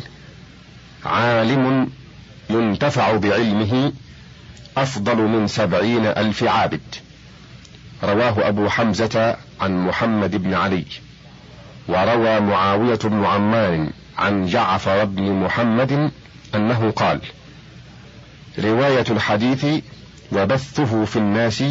[1.04, 1.90] عالم
[2.50, 3.92] ينتفع بعلمه
[4.76, 7.03] أفضل من سبعين ألف عابد.
[8.02, 10.84] رواه أبو حمزة عن محمد بن علي
[11.88, 16.10] وروى معاوية بن عمار عن جعفر بن محمد
[16.54, 17.20] أنه قال
[18.58, 19.66] رواية الحديث
[20.32, 21.64] وبثه في الناس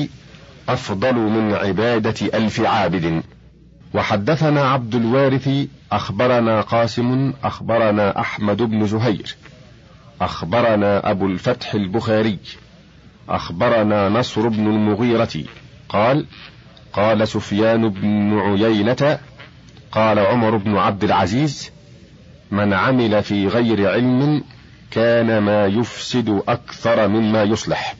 [0.69, 3.23] أفضل من عبادة ألف عابد.
[3.93, 5.49] وحدثنا عبد الوارث
[5.91, 9.35] أخبرنا قاسم أخبرنا أحمد بن زهير
[10.21, 12.37] أخبرنا أبو الفتح البخاري
[13.29, 15.29] أخبرنا نصر بن المغيرة
[15.93, 16.25] قال
[16.93, 19.19] قال سفيان بن عيينة
[19.91, 21.71] قال عمر بن عبد العزيز
[22.51, 24.43] من عمل في غير علم
[24.91, 27.95] كان ما يفسد أكثر مما يصلح.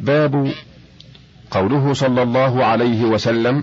[0.00, 0.52] باب
[1.50, 3.62] قوله صلى الله عليه وسلم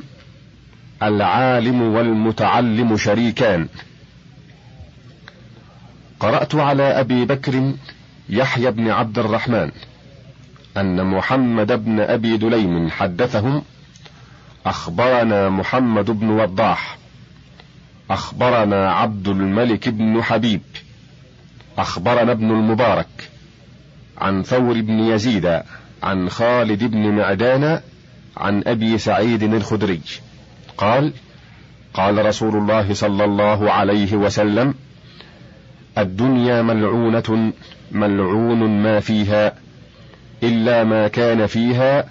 [1.04, 3.67] العالم والمتعلم شريكان.
[6.19, 7.74] قرأت على أبي بكر
[8.30, 9.72] يحيى بن عبد الرحمن.
[10.78, 13.62] أن محمد بن أبي دليم حدثهم
[14.66, 16.98] أخبرنا محمد بن وضاح
[18.10, 20.62] أخبرنا عبد الملك بن حبيب
[21.78, 23.30] أخبرنا ابن المبارك
[24.18, 25.62] عن ثور بن يزيد
[26.04, 27.82] عن خالد بن معدان
[28.38, 30.02] عن أبي سعيد الخدري.
[30.78, 31.14] قال
[31.94, 34.74] قال رسول الله صلى الله عليه وسلم
[35.98, 37.54] الدنيا ملعونة
[37.92, 39.62] ملعون ما فيها
[40.44, 42.06] إلا ما كان فيها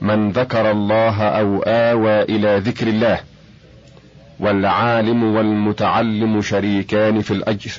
[0.00, 3.20] من ذكر الله أو آوى إلى ذكر الله.
[4.40, 7.72] والعالم والمتعلم شريكان في الأجر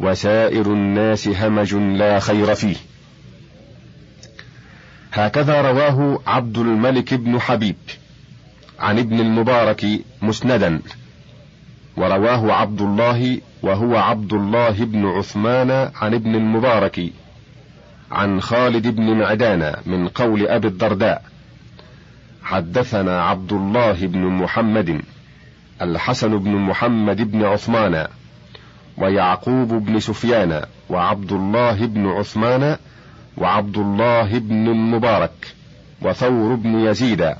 [0.00, 2.76] وسائر الناس همج لا خير فيه.
[5.12, 7.76] هكذا رواه عبد الملك بن حبيب
[8.78, 9.86] عن ابن المبارك
[10.22, 10.80] مسندا.
[11.96, 17.00] ورواه عبد الله وهو عبد الله بن عثمان عن ابن المبارك.
[18.10, 21.22] عن خالد بن معدان من قول أبي الدرداء
[22.42, 25.00] حدثنا عبد الله بن محمد
[25.82, 28.06] الحسن بن محمد بن عثمان
[28.96, 32.76] ويعقوب بن سفيان وعبد الله بن عثمان
[33.36, 35.54] وعبد الله بن المبارك
[36.02, 37.34] وثور بن يزيد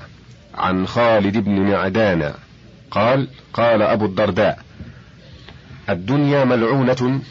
[0.55, 2.33] عن خالد بن معدان.
[2.91, 4.59] قال قال أبو الدرداء
[5.89, 7.21] الدنيا ملعونة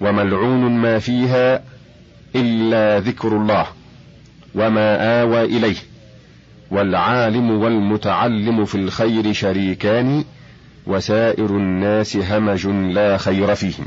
[0.00, 1.62] وملعون ما فيها
[2.36, 3.66] إلا ذكر الله
[4.54, 5.76] وما آوى إليه
[6.70, 10.24] والعالم والمتعلم في الخير شريكان
[10.86, 13.86] وسائر الناس همج لا خير فيهم.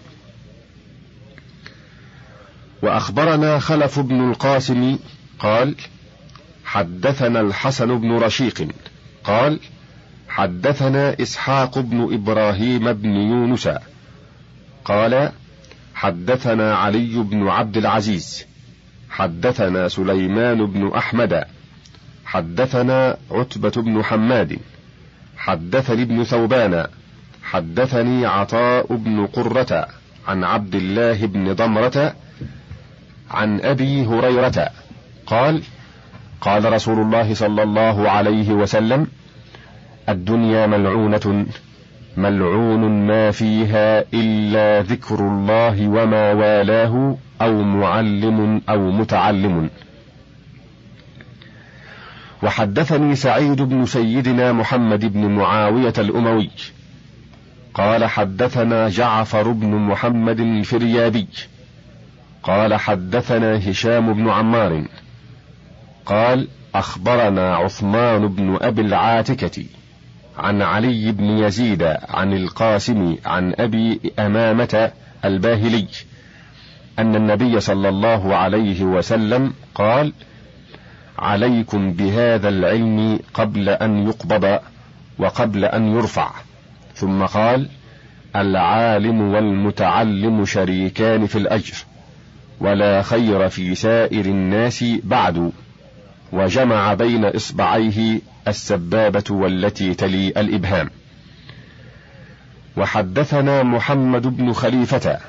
[2.82, 4.98] وأخبرنا خلف بن القاسم
[5.40, 5.76] قال
[6.66, 8.68] حدثنا الحسن بن رشيق
[9.24, 9.60] قال
[10.30, 13.70] حدثنا إسحاق بن إبراهيم بن يونس
[14.86, 15.32] قال
[15.96, 18.46] حدثنا علي بن عبد العزيز
[19.10, 21.43] حدثنا سليمان بن أحمد
[22.26, 24.60] حدثنا عتبة بن حماد
[25.38, 26.88] حدثني ابن ثوبان
[27.43, 29.88] حدثني عطاء بن قرة
[30.28, 32.16] عن عبد الله بن ضمرة
[33.32, 34.70] عن أبي هريرة
[35.26, 35.64] قال
[36.41, 39.08] قال رسول الله صلى الله عليه وسلم
[40.10, 41.46] الدنيا ملعونة.
[42.18, 49.70] ملعون ما فيها إلا ذكر الله وما والاه أو معلم أو متعلم.
[52.43, 56.49] وحدثني سعيد بن سيدنا محمد بن معاوية الأموي.
[57.74, 61.28] قال حدثنا جعفر بن محمد الفريابي.
[62.43, 64.84] قال حدثنا هشام بن عمار.
[66.05, 69.66] قال أخبرنا عثمان بن أبي العاتكة.
[70.38, 74.92] عن علي بن يزيد عن القاسم عن أبي أمامة
[75.26, 75.88] الباهلي
[77.00, 80.14] أن النبي صلى الله عليه وسلم قال
[81.20, 84.60] عليكم بهذا العلم قبل أن يقبض
[85.20, 86.32] وقبل أن يرفع.
[86.96, 87.70] ثم قال
[88.36, 91.74] العالم والمتعلم شريكان في الأجر
[92.60, 95.52] ولا خير في سائر الناس بعد.
[96.32, 100.89] وجمع بين إصبعيه السبابة والتي تلي الإبهام.
[102.78, 105.19] وحدثنا محمد بن خليفة.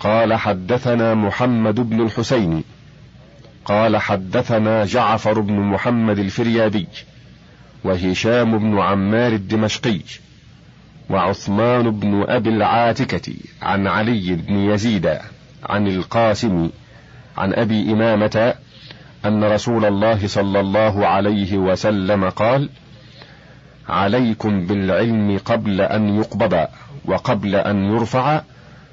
[0.00, 2.64] قال حدثنا محمد بن الحسين.
[3.64, 6.86] قال حدثنا جعفر بن محمد الفريابي.
[7.84, 10.00] وهشام بن عمار الدمشقي.
[11.10, 15.18] وعثمان بن أبي العاتكة عن علي بن يزيد
[15.64, 16.70] عن القاسم
[17.36, 18.54] عن أبي إمامة
[19.26, 22.68] أن رسول الله صلى الله عليه وسلم قال
[23.88, 26.66] عليكم بالعلم قبل أن يقبض
[27.04, 28.42] وقبل أن يرفع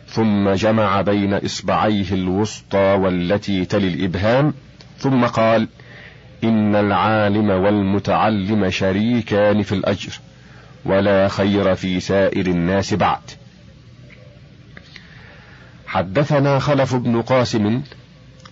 [0.08, 4.54] ثم جمع بين إصبعيه الوسطى والتي تلي الإبهام
[4.98, 5.68] ثم قال
[6.44, 10.20] إن العالم والمتعلم شريكان في الأجر
[10.86, 13.22] ولا خير في سائر الناس بعد.
[15.88, 17.82] حدثنا خلف بن قاسم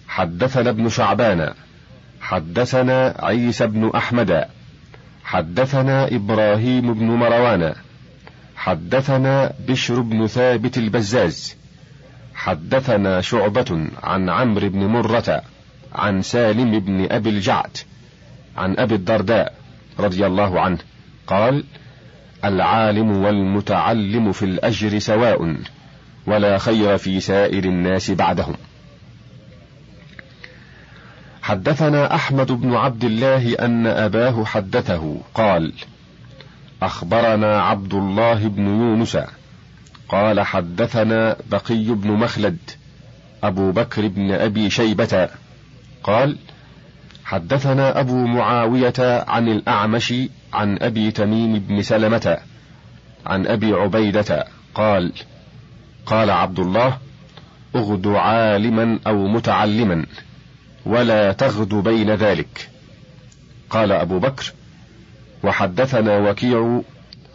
[0.07, 1.53] حدثنا ابن شعبان
[2.31, 4.45] حدثنا عيسى بن أحمد
[5.23, 7.73] حدثنا إبراهيم بن مروان
[8.55, 11.55] حدثنا بشر بن ثابت البزاز
[12.35, 15.41] حدثنا شعبة عن عمرو بن مرة
[15.95, 17.77] عن سالم بن أبي الجعد
[18.57, 19.53] عن أبي الدرداء
[19.99, 20.77] رضي الله عنه
[21.27, 21.63] قال
[22.45, 25.55] العالم والمتعلم في الأجر سواء
[26.27, 28.55] ولا خير في سائر الناس بعدهم.
[31.41, 35.73] حدثنا أحمد بن عبد الله أن أباه حدثه قال
[36.81, 39.17] أخبرنا عبد الله بن يونس
[40.09, 42.57] قال حدثنا بقي بن مخلد
[43.43, 45.29] أبو بكر بن أبي شيبة
[46.03, 46.37] قال
[47.25, 50.13] حدثنا أبو معاوية عن الأعمش
[50.53, 52.37] عن أبي تميم بن سلمة
[53.25, 55.13] عن أبي عبيدة قال
[56.05, 56.97] قال عبد الله
[57.75, 60.05] اغد عالما أو متعلما.
[60.85, 62.69] ولا تغد بين ذلك.
[63.69, 64.53] قال أبو بكر
[65.43, 66.81] وحدثنا وكيع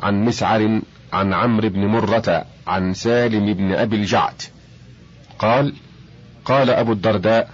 [0.00, 0.80] عن مسعر
[1.12, 4.42] عن عمرو بن مرة عن سالم بن أبي الجعد.
[5.38, 5.74] قال
[6.44, 7.50] قال أبو الدرداء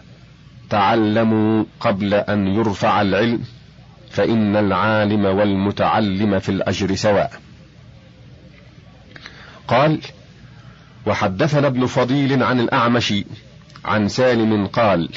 [0.70, 3.45] تعلموا قبل أن يرفع العلم
[4.11, 7.32] فإن العالم والمتعلم في الأجر سواء.
[9.68, 10.01] قال
[11.07, 13.14] وحدثنا ابن فضيل عن الأعمش
[13.84, 15.09] عن سالم قال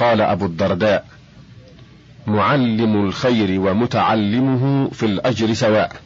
[0.00, 1.06] قال أبو الدرداء
[2.26, 5.96] معلم الخير ومتعلمه في الأجر سواء.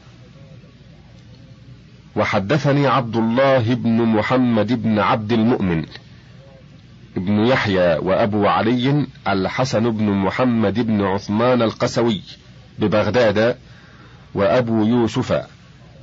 [2.16, 5.84] وحدثني عبد الله بن محمد بن عبد المؤمن
[7.16, 12.22] ابن يحيى وأبو علي الحسن بن محمد بن عثمان القسوي
[12.78, 13.56] ببغداد
[14.34, 15.42] وأبو يوسف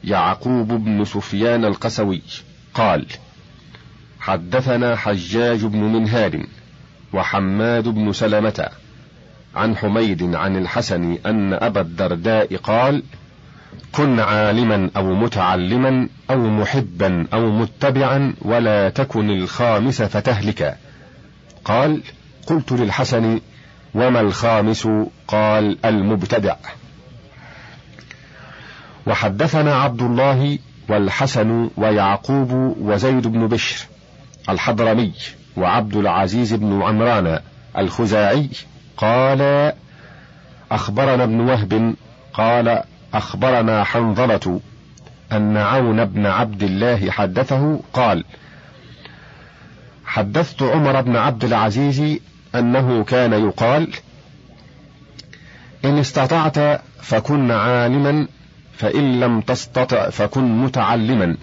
[0.03, 2.21] يعقوب بن سفيان القسوي
[2.73, 3.05] قال
[4.19, 6.47] حدثنا حجاج بن منهال
[7.13, 8.69] وحماد بن سلمة
[9.55, 13.03] عن حميد عن الحسن أن أبا الدرداء قال:
[13.91, 20.77] كن عالما أو متعلما أو محبا أو متبعا ولا تكن الخامس فتهلك.
[21.65, 22.01] قال:
[22.47, 23.39] قلت للحسن:
[23.93, 24.87] وما الخامس؟
[25.27, 26.55] قال: المبتدع.
[29.07, 30.59] وحدثنا عبد الله
[30.89, 33.85] والحسن ويعقوب وزيد بن بشر
[34.49, 35.13] الحضرمي
[35.57, 37.39] وعبد العزيز بن عمران
[37.77, 38.49] الخزاعي
[38.97, 39.73] قال
[40.71, 41.95] أخبرنا ابن وهب
[42.33, 42.83] قال
[43.13, 44.59] أخبرنا حنظلة
[45.31, 48.23] أن عون بن عبد الله حدثه قال
[50.05, 52.19] حدثت عمر بن عبد العزيز
[52.55, 53.87] أنه كان يقال
[55.85, 58.27] إن استطعت فكن عالما
[58.73, 61.37] فإن لم تستطع فكن متعلما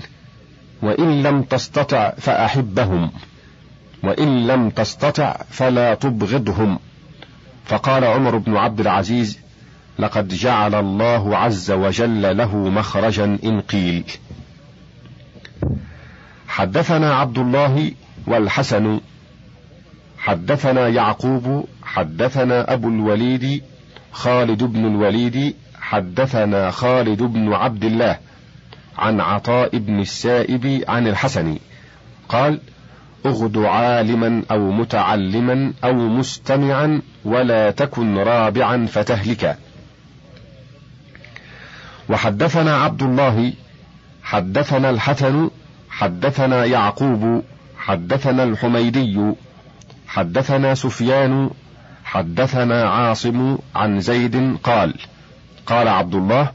[0.83, 3.11] وإن لم تستطع فأحبهم.
[4.03, 6.79] وإن لم تستطع فلا تبغضهم.
[7.65, 9.39] فقال عمر بن عبد العزيز
[9.99, 14.05] لقد جعل الله عز وجل له مخرجا إن قيل.
[16.49, 17.93] حدثنا عبد الله
[18.27, 19.01] والحسن
[20.19, 23.63] حدثنا يعقوب حدثنا أبو الوليد
[24.13, 28.19] خالد بن الوليد حدثنا خالد بن عبد الله
[28.99, 31.59] عن عطاء بن السائب عن الحسن.
[32.29, 32.61] قال
[33.27, 39.59] أغد عالما أو متعلما أو مستمعا ولا تكن رابعا فتهلك.
[42.09, 43.53] وحدثنا عبد الله
[44.23, 45.51] حدثنا الحسن
[45.91, 47.43] حدثنا يعقوب
[47.79, 49.33] حدثنا الحميدي
[50.09, 51.51] حدثنا سفيان
[52.05, 54.95] حدثنا عاصم عن زيد قال
[55.67, 56.53] قال عبد الله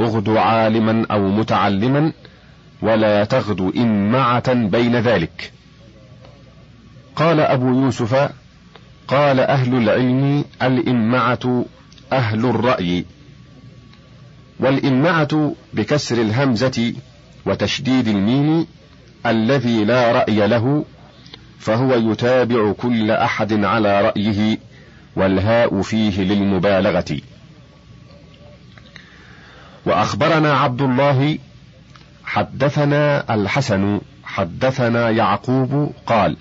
[0.00, 2.12] أغد عالما أو متعلما
[2.82, 5.52] ولا تغد إمعة بين ذلك.
[7.16, 8.30] قال أبو يوسف
[9.08, 11.64] قال أهل العلم الإمعة
[12.12, 13.04] أهل الرأي.
[14.60, 16.94] والإمعة بكسر الهمزة
[17.46, 18.66] وتشديد الميم
[19.26, 20.84] الذي لا رأي له
[21.58, 24.58] فهو يتابع كل أحد على رأيه
[25.16, 27.18] والهاء فيه للمبالغة.
[29.86, 31.38] وأخبرنا عبد الله
[32.24, 36.36] حدثنا الحسن حدثنا يعقوب قال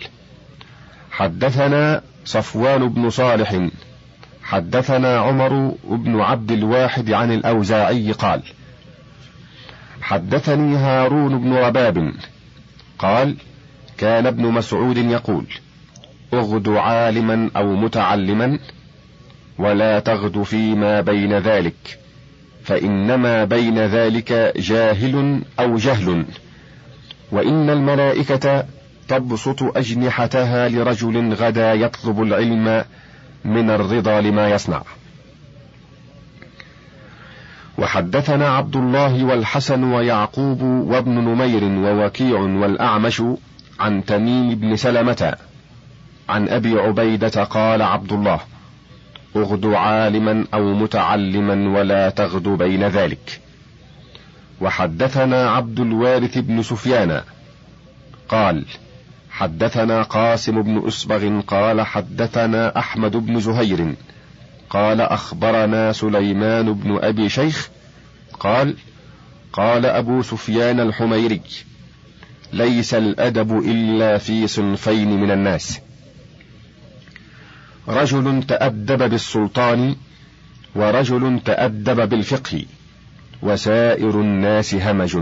[1.11, 3.67] حدثنا صفوان بن صالح.
[4.43, 8.41] حدثنا عمر بن عبد الواحد عن الأوزاعي قال
[10.01, 12.13] حدثني هارون بن رباب.
[12.99, 13.35] قال
[13.97, 15.45] كان ابن مسعود يقول
[16.33, 18.59] اغد عالما أو متعلما
[19.57, 21.99] ولا تغد فيما بين ذلك
[22.63, 26.25] فإنما بين ذلك جاهل أو جهل
[27.31, 28.65] وإن الملائكة
[29.11, 32.85] تبسط أجنحتها لرجل غدا يطلب العلم
[33.45, 34.81] من الرضا لما يصنع.
[37.77, 43.23] وحدثنا عبد الله والحسن ويعقوب وابن نمير ووكيع والأعمش
[43.79, 45.35] عن تميم بن سلمة
[46.29, 48.39] عن أبي عبيدة قال عبد الله
[49.35, 53.41] أغد عالما أو متعلما ولا تغد بين ذلك.
[54.61, 57.21] وحدثنا عبد الوارث بن سفيان
[58.29, 58.65] قال
[59.31, 63.95] حدثنا قاسم بن أسبغ قال حدثنا أحمد بن زهير
[64.69, 67.69] قال أخبرنا سليمان بن أبي شيخ
[68.39, 68.75] قال
[69.53, 71.41] قال أبو سفيان الحميري
[72.53, 75.79] ليس الأدب إلا في صنفين من الناس.
[77.87, 79.95] رجل تأدب بالسلطان
[80.75, 82.65] ورجل تأدب بالفقه
[83.41, 85.17] وسائر الناس همج.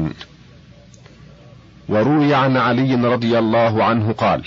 [1.89, 4.43] وروي عن علي رضي الله عنه قال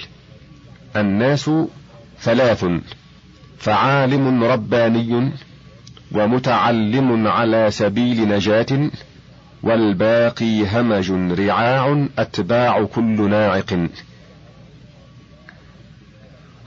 [0.97, 1.51] الناس
[2.20, 2.64] ثلاث
[3.59, 5.32] فعالم رباني
[6.12, 8.90] ومتعلم على سبيل نجاة
[9.62, 13.88] والباقي همج رعاع أتباع كل ناعق.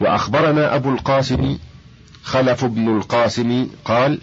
[0.01, 1.57] وأخبرنا أبو القاسم
[2.23, 4.19] خلف بن القاسم قال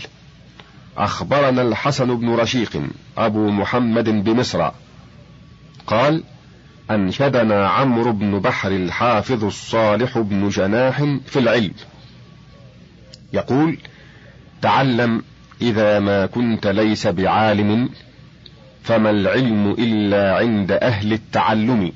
[0.96, 2.82] أخبرنا الحسن بن رشيق
[3.18, 4.70] أبو محمد بمصر
[5.86, 6.22] قال
[6.94, 11.72] أنشدنا عمرو بن بحر الحافظ الصالح بن جناح في العلم.
[13.32, 13.78] يقول
[14.62, 15.22] تعلم
[15.62, 17.88] إذا ما كنت ليس بعالم
[18.82, 21.92] فما العلم إلا عند أهل التعلم.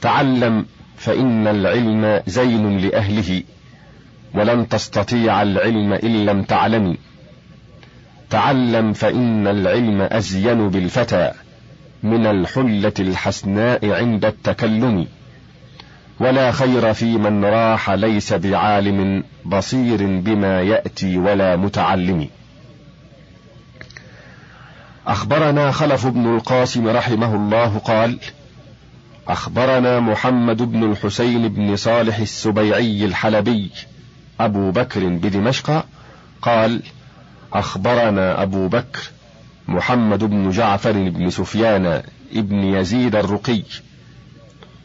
[0.00, 3.42] تعلم فإن العلم زين لأهله
[4.34, 6.96] ولن تستطيع العلم إن لم تعلم.
[8.30, 11.32] تعلم فإن العلم أزين بالفتى.
[12.02, 15.06] من الحلة الحسناء عند التكلم.
[16.20, 22.28] ولا خير في من راح ليس بعالم بصير بما يأتي ولا متعلم.
[25.06, 28.18] أخبرنا خلف بن القاسم رحمه الله قال:
[29.28, 33.70] أخبرنا محمد بن الحسين بن صالح السبيعي الحلبي
[34.40, 35.86] أبو بكر بدمشق
[36.42, 36.82] قال
[37.52, 39.10] أخبرنا أبو بكر
[39.68, 42.02] محمد بن جعفر بن سفيان
[42.32, 43.62] بن يزيد الرقي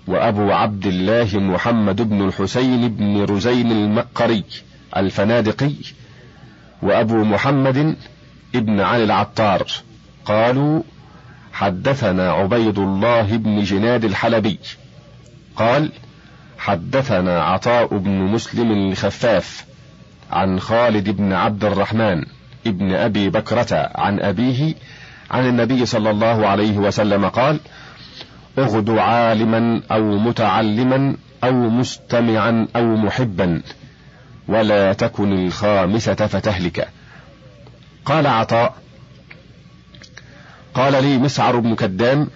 [0.07, 4.43] وأبو عبد الله محمد بن الحسين بن رزين المقري
[4.97, 5.73] الفنادقي
[6.81, 7.95] وأبو محمد
[8.55, 9.67] ابن علي العطار
[10.25, 10.81] قالوا
[11.53, 14.59] حدثنا عبيد الله بن جناد الحلبي.
[15.55, 15.91] قال
[16.57, 19.65] حدثنا عطاء بن مسلم الخفاف
[20.31, 22.23] عن خالد بن عبد الرحمن
[22.67, 24.73] ابن أبي بكرة عن أبيه
[25.31, 27.59] عن النبي صلى الله عليه وسلم قال
[28.57, 33.61] أغد عالما أو متعلما أو مستمعا أو محبا
[34.47, 36.87] ولا تكن الخامسة فتهلك.
[38.05, 38.75] قال عطاء
[40.73, 42.27] قال لي مسعر بن كدام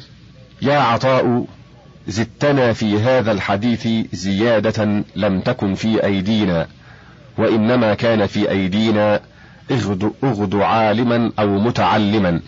[0.61, 1.45] يا عطاء
[2.07, 6.67] زدتنا في هذا الحديث زيادة لم تكن في أيدينا
[7.37, 9.21] وإنما كان في أيدينا
[9.71, 12.41] اغد, اغد عالما أو متعلما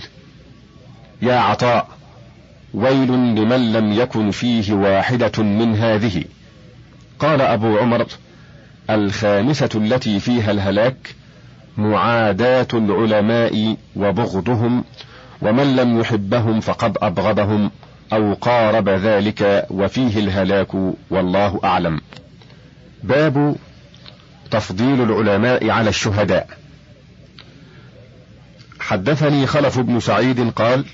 [1.21, 1.87] يا عطاء
[2.73, 6.23] ويل لمن لم يكن فيه واحدة من هذه
[7.19, 8.05] قال أبو عمر
[8.89, 11.15] الخامسة التي فيها الهلاك
[11.77, 14.83] معاداة العلماء وبغضهم
[15.41, 17.71] ومن لم يحبهم فقد أبغضهم
[18.13, 20.67] أو قارب ذلك وفيه الهلاك
[21.09, 22.01] والله أعلم.
[23.03, 23.55] باب
[24.51, 26.47] تفضيل العلماء على الشهداء.
[28.87, 30.85] حدثني خلف بن سعيد قال: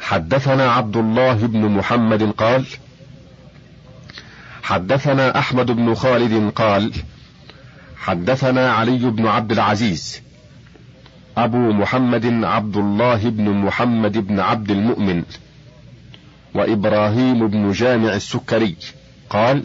[0.00, 2.66] حدثنا عبد الله بن محمد قال:
[4.62, 6.92] حدثنا أحمد بن خالد قال:
[7.96, 10.22] حدثنا علي بن عبد العزيز
[11.36, 15.22] أبو محمد عبد الله بن محمد بن عبد المؤمن
[16.54, 18.76] وإبراهيم بن جامع السكري
[19.30, 19.62] قال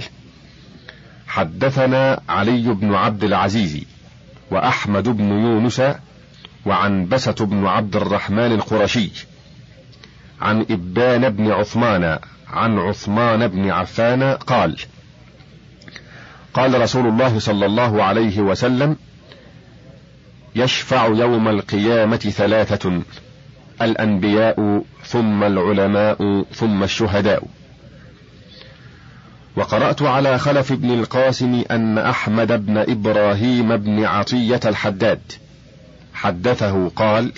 [1.28, 3.86] حدثنا علي بن عبد العزيز
[4.52, 5.82] وأحمد بن يونس
[6.68, 9.12] وعنبسة بن عبد الرحمن القرشي
[10.42, 14.78] عن إبان بن عثمان عن عثمان بن عفان قال
[16.54, 18.96] قال رسول الله صلى الله عليه وسلم
[20.56, 23.02] يشفع يوم القيامة ثلاثة
[23.82, 27.44] الأنبياء ثم العلماء ثم الشهداء.
[29.56, 35.22] وقرأت على خلف بن القاسم أن أحمد بن إبراهيم بن عطية الحداد
[36.18, 37.32] حدثه قال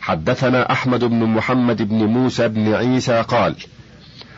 [0.00, 3.54] حدثنا أحمد بن محمد بن موسى بن عيسى قال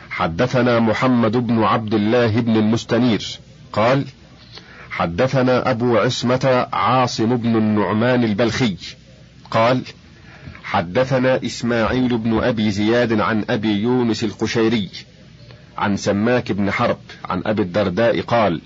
[0.09, 3.39] حدثنا محمد بن عبد الله بن المستنير
[3.73, 4.05] قال
[4.91, 8.75] حدثنا أبو عصمة عاصم بن النعمان البلخي
[9.51, 9.81] قال
[10.63, 14.89] حدثنا إسماعيل بن أبي زياد عن أبي يونس القشيري
[15.77, 18.61] عن سماك بن حرب عن أبي الدرداء قال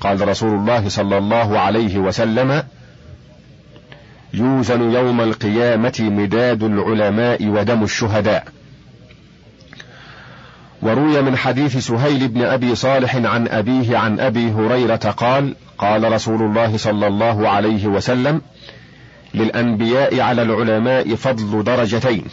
[0.00, 2.62] قال رسول الله صلى الله عليه وسلم
[4.34, 8.44] يوزن يوم القيامة مداد العلماء ودم الشهداء.
[10.82, 16.42] وروي من حديث سهيل بن أبي صالح عن أبيه عن أبي هريرة قال قال رسول
[16.42, 18.40] الله صلى الله عليه وسلم
[19.34, 22.24] للأنبياء على العلماء فضل درجتين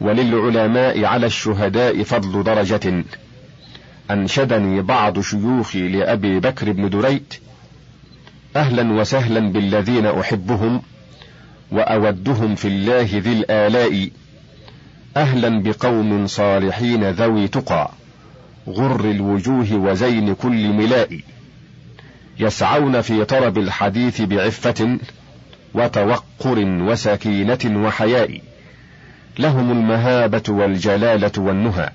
[0.00, 3.04] وللعلماء على الشهداء فضل درجة.
[4.10, 7.32] أنشدني بعض شيوخي لأبي بكر بن دريد
[8.56, 10.82] أهلا وسهلا بالذين أحبهم.
[11.70, 14.10] وأودهم في الله ذي الآلاء
[15.16, 17.90] أهلا بقوم صالحين ذوي تقى
[18.68, 21.20] غر الوجوه وزين كل ملاء.
[22.38, 24.98] يسعون في طلب الحديث بعفة
[25.74, 28.40] وتوقر وسكينة وحياء.
[29.38, 31.90] لهم المهابة والجلالة والنهى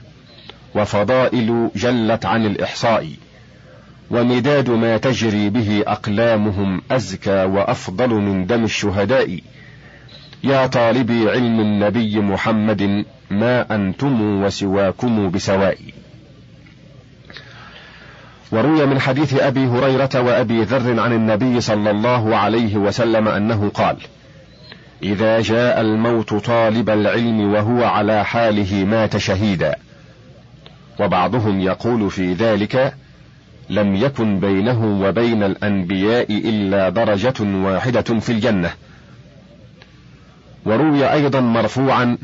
[0.76, 3.10] وفضائل جلت عن الإحصاء.
[4.12, 9.40] ومداد ما تجري به أقلامهم أزكى وأفضل من دم الشهداء.
[10.44, 15.78] يا طالبي علم النبي محمد ما أنتم وسواكم بسواء
[18.52, 23.98] وروي من حديث أبي هريرة وأبي ذر عن النبي صلى الله عليه وسلم أنه قال
[25.04, 29.76] إذا جاء الموت طالب العلم وهو على حاله مات شهيدا
[31.00, 32.94] وبعضهم يقول في ذلك
[33.70, 38.72] لم يكن بينه وبين الأنبياء إلا درجة واحدة في الجنة
[40.66, 42.18] وروي أيضا مرفوعا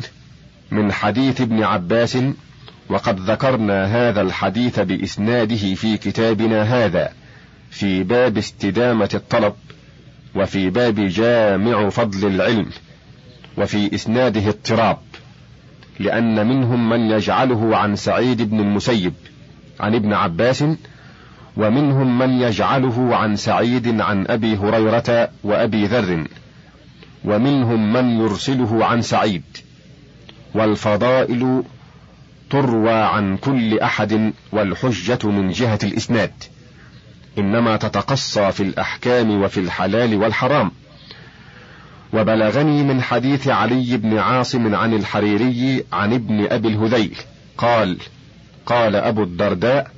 [0.72, 2.18] من حديث ابن عباس
[2.90, 7.10] وقد ذكرنا هذا الحديث بإسناده في كتابنا هذا
[7.70, 9.54] في باب استدامة الطلب
[10.36, 12.66] وفي باب جامع فضل العلم
[13.58, 14.98] وفي إسناده اضطراب
[16.00, 19.14] لأن منهم من يجعله عن سعيد بن المسيب
[19.80, 20.64] عن ابن عباس
[21.58, 26.28] ومنهم من يجعله عن سعيد عن أبي هريرة وأبي ذر.
[27.26, 29.44] ومنهم من يرسله عن سعيد.
[30.54, 31.64] والفضائل
[32.50, 36.34] تروى عن كل أحد والحجة من جهة الإسناد.
[37.38, 40.72] إنما تتقصى في الأحكام وفي الحلال والحرام.
[42.14, 47.18] وبلغني من حديث علي بن عاصم عن الحريري عن ابن أبي الهذيل.
[47.58, 47.98] قال
[48.66, 49.97] قال أبو الدرداء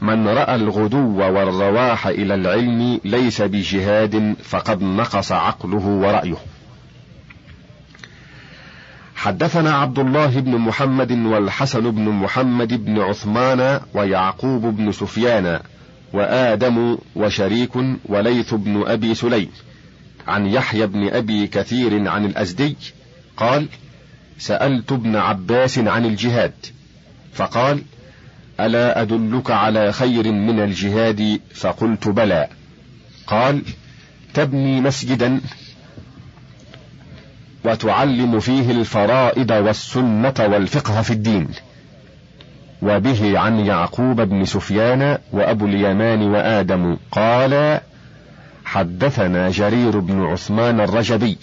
[0.00, 6.36] من رأى الغدو والرواح إلى العلم ليس بجهاد فقد نقص عقله ورأيه.
[9.16, 15.60] حدثنا عبد الله بن محمد والحسن بن محمد بن عثمان ويعقوب بن سفيان
[16.12, 17.70] وآدم وشريك
[18.04, 19.50] وليث بن أبي سليم
[20.28, 22.76] عن يحيى بن أبي كثير عن الأزدي
[23.36, 23.68] قال
[24.38, 26.54] سألت ابن عباس عن الجهاد.
[27.32, 27.82] فقال
[28.60, 32.48] ألا أدلك على خير من الجهاد؟ فقلت بلى.
[33.26, 33.62] قال
[34.34, 35.40] تبني مسجدا
[37.64, 41.48] وتعلم فيه الفرائض والسنة والفقه في الدين.
[42.82, 46.96] وبه عن يعقوب بن سفيان وأبو اليمان وآدم.
[47.12, 47.80] قال
[48.64, 51.38] حدثنا جرير بن عثمان الرجبي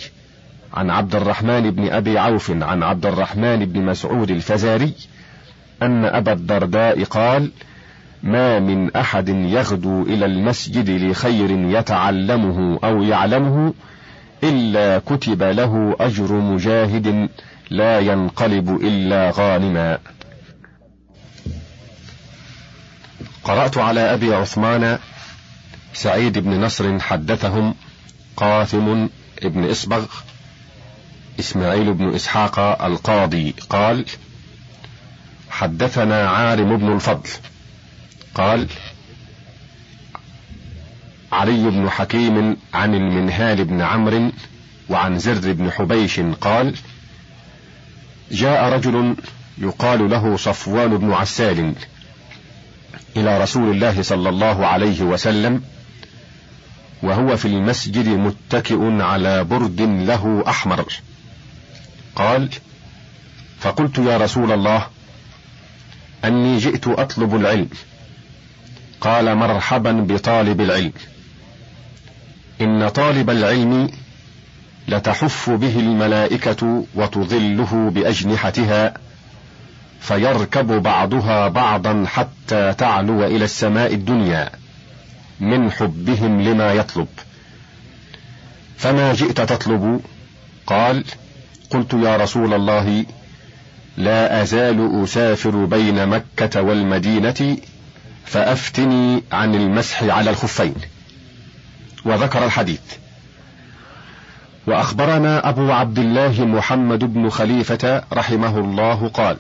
[0.74, 4.94] عن عبد الرحمن بن أبي عوف عن عبد الرحمن بن مسعود الفزاري
[5.82, 7.52] أن أبا الدرداء قال
[8.24, 13.74] ما من أحد يغدو إلى المسجد لخير يتعلمه أو يعلمه
[14.44, 17.30] إلا كتب له أجر مجاهد
[17.70, 19.98] لا ينقلب إلا غانما.
[23.44, 25.00] قرأت على أبي عثمان
[25.94, 27.76] سعيد بن نصر حدثهم
[28.38, 29.08] قاثم
[29.44, 30.06] بن إصبغ
[31.40, 34.06] إسماعيل بن إسحاق القاضي قال
[35.56, 37.30] حدثنا عارم بن الفضل.
[38.36, 38.68] قال
[41.32, 44.32] علي بن حكيم عن المنهال بن عمرو
[44.90, 46.76] وعن زر بن حبيش قال
[48.32, 49.16] جاء رجل
[49.58, 51.74] يقال له صفوان بن عسال
[53.18, 55.64] إلى رسول الله صلى الله عليه وسلم
[57.04, 60.94] وهو في المسجد متكئ على برد له أحمر.
[62.16, 62.50] قال
[63.60, 64.95] فقلت يا رسول الله
[66.28, 67.70] أني جئت أطلب العلم.
[69.02, 70.92] قال مرحبا بطالب العلم.
[72.62, 73.90] إن طالب العلم
[74.88, 78.94] لتحف به الملائكة وتظله بأجنحتها
[80.00, 84.50] فيركب بعضها بعضا حتى تعلو إلى السماء الدنيا
[85.40, 87.08] من حبهم لما يطلب.
[88.78, 90.02] فما جئت تطلب؟
[90.68, 91.04] قال
[91.70, 93.06] قلت يا رسول الله
[93.98, 97.58] لا أزال أسافر بين مكة والمدينة
[98.26, 100.76] فأفتني عن المسح على الخفين.
[102.06, 102.82] وذكر الحديث.
[104.68, 109.38] وأخبرنا أبو عبد الله محمد بن خليفة رحمه الله قال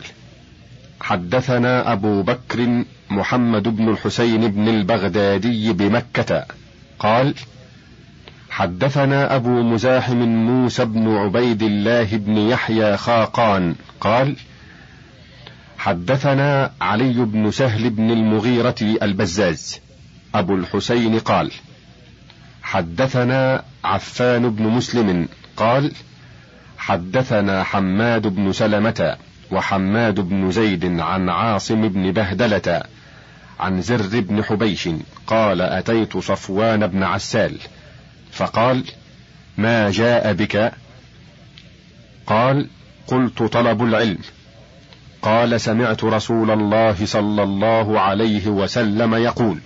[1.02, 6.46] حدثنا أبو بكر محمد بن الحسين بن البغدادي بمكة.
[7.00, 7.34] قال
[8.50, 14.36] حدثنا أبو مزاحم موسى بن عبيد الله بن يحيى خاقان قال
[15.78, 19.80] حدثنا علي بن سهل بن المغيرة البزاز
[20.36, 21.52] أبو الحسين قال
[22.64, 25.28] حدثنا عفان بن مسلم
[25.58, 25.92] قال
[26.78, 29.18] حدثنا حماد بن سلمة
[29.52, 32.84] وحماد بن زيد عن عاصم بن بهدلة
[33.60, 34.90] عن زر بن حبيش
[35.28, 37.58] قال أتيت صفوان بن عسال
[38.36, 38.84] فقال
[39.58, 40.74] ما جاء بك؟
[42.28, 42.70] قال
[43.08, 44.18] قلت طلب العلم.
[45.22, 49.60] قال سمعت رسول الله صلى الله عليه وسلم يقول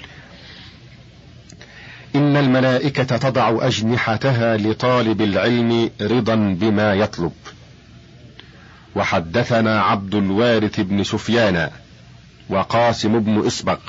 [2.15, 7.33] إن الملائكة تضع أجنحتها لطالب العلم رضا بما يطلب.
[8.95, 11.69] وحدثنا عبد الوارث بن سفيان
[12.49, 13.79] وقاسم بن اسبغ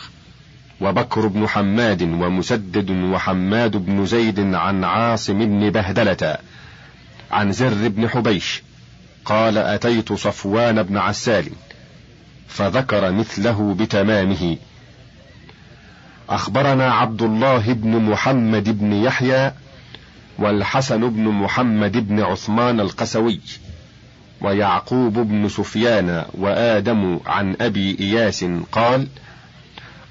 [0.80, 6.38] وبكر بن حماد ومسدد وحماد بن زيد عن عاصم بن بهدلة
[7.30, 8.62] عن زر بن حبيش
[9.24, 11.46] قال أتيت صفوان بن عسال
[12.48, 14.56] فذكر مثله بتمامه.
[16.28, 19.52] أخبرنا عبد الله بن محمد بن يحيى
[20.38, 23.40] والحسن بن محمد بن عثمان القسوي
[24.40, 29.08] ويعقوب بن سفيان وآدم عن أبي إياس قال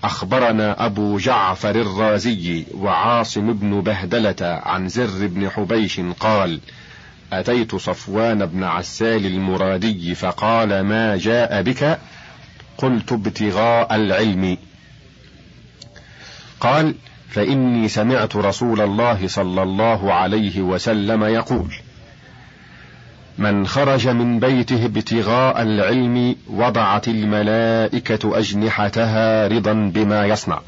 [0.03, 6.59] أخبرنا أبو جعفر الرازي وعاصم بن بهدلة عن زر بن حبيش قال
[7.33, 11.99] أتيت صفوان بن عسال المرادي فقال ما جاء بك؟
[12.77, 14.57] قلت ابتغاء العلم.
[16.59, 16.95] قال
[17.29, 21.75] فإني سمعت رسول الله صلى الله عليه وسلم يقول
[23.39, 30.61] من خرج من بيته ابتغاء العلم وضعت الملائكة أجنحتها رضا بما يصنع.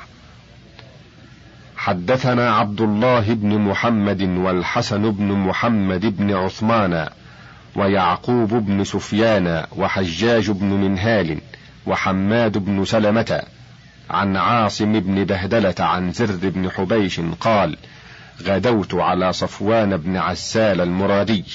[1.78, 7.08] حدثنا عبد الله بن محمد والحسن بن محمد بن عثمان
[7.76, 11.38] ويعقوب بن سفيان وحجاج بن منهال
[11.86, 13.42] وحماد بن سلمة
[14.10, 17.78] عن عاصم بن بهدلة عن زر بن حبيش قال
[18.44, 21.46] غدوت على صفوان بن عسال المرادي.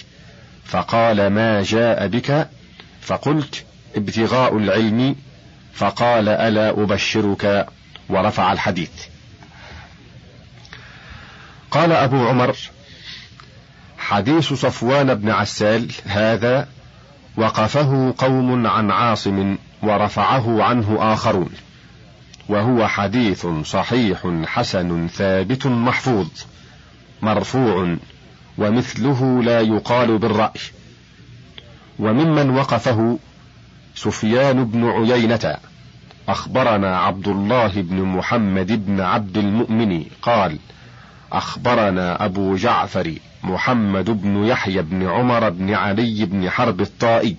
[0.67, 2.49] فقال ما جاء بك؟
[3.01, 3.65] فقلت
[3.97, 5.17] ابتغاء العلم.
[5.75, 7.67] فقال ألا أبشرك؟
[8.09, 8.91] ورفع الحديث.
[11.71, 12.57] قال أبو عمر
[13.99, 16.69] حديث صفوان بن عسال هذا
[17.37, 21.51] وقفه قوم عن عاصم ورفعه عنه آخرون.
[22.49, 26.29] وهو حديث صحيح حسن ثابت محفوظ
[27.23, 27.97] مرفوع
[28.59, 30.61] ومثله لا يقال بالرأي.
[31.99, 33.19] وممن وقفه
[33.95, 35.57] سفيان بن عيينة.
[36.29, 40.59] أخبرنا عبد الله بن محمد بن عبد المؤمن قال
[41.33, 47.37] أخبرنا أبو جعفر محمد بن يحيى بن عمر بن علي بن حرب الطائي.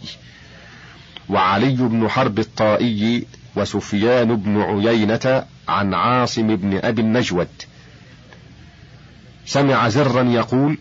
[1.29, 7.47] وعلي بن حرب الطائي وسفيان بن عيينة عن عاصم بن أبي النجود.
[9.45, 10.77] سمع زرا يقول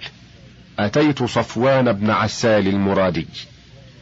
[0.78, 3.26] أتيت صفوان بن عسال المرادي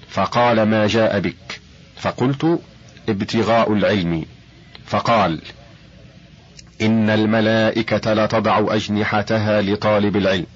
[0.09, 1.61] فقال ما جاء بك؟
[1.97, 2.61] فقلت
[3.09, 4.25] ابتغاء العلم.
[4.87, 5.43] فقال
[6.83, 10.47] إن الملائكة لتضع أجنحتها لطالب العلم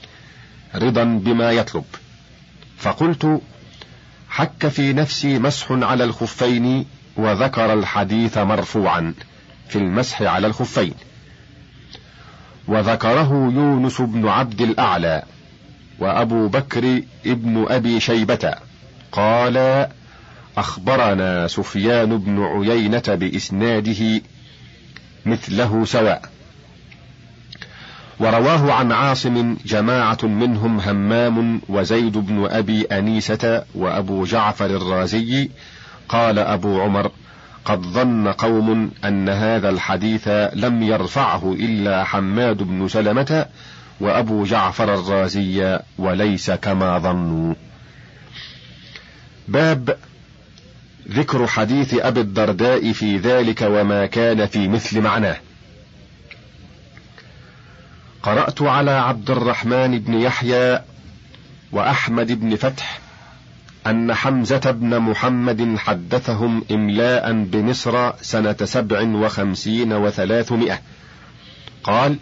[0.75, 1.85] رضا بما يطلب.
[2.79, 3.41] فقلت
[4.29, 9.15] حك في نفسي مسح على الخفين وذكر الحديث مرفوعا
[9.69, 10.95] في المسح على الخفين.
[12.69, 15.23] وذكره يونس بن عبد الأعلى.
[15.99, 18.55] وأبو بكر ابن أبي شيبة
[19.13, 19.87] قال
[20.59, 24.21] أخبرنا سفيان بن عيينة بإسناده
[25.27, 26.23] مثله سواء.
[28.21, 35.51] ورواه عن عاصم جماعة منهم همام وزيد بن أبي أنيسة وأبو جعفر الرازي.
[36.09, 37.11] قال أبو عمر
[37.65, 43.47] قد ظن قوم أن هذا الحديث لم يرفعه إلا حماد بن سلمة
[44.01, 47.55] وأبو جعفر الرازي وليس كما ظنوا.
[49.49, 49.97] باب
[51.09, 55.37] ذكر حديث أبي الدرداء في ذلك وما كان في مثل معناه.
[58.23, 60.81] قرأت على عبد الرحمن بن يحيى
[61.73, 63.01] وأحمد بن فتح
[63.87, 70.81] أن حمزة بن محمد حدثهم إملاء بمصر سنة سبع وخمسين وثلاثمائة.
[71.85, 72.17] قال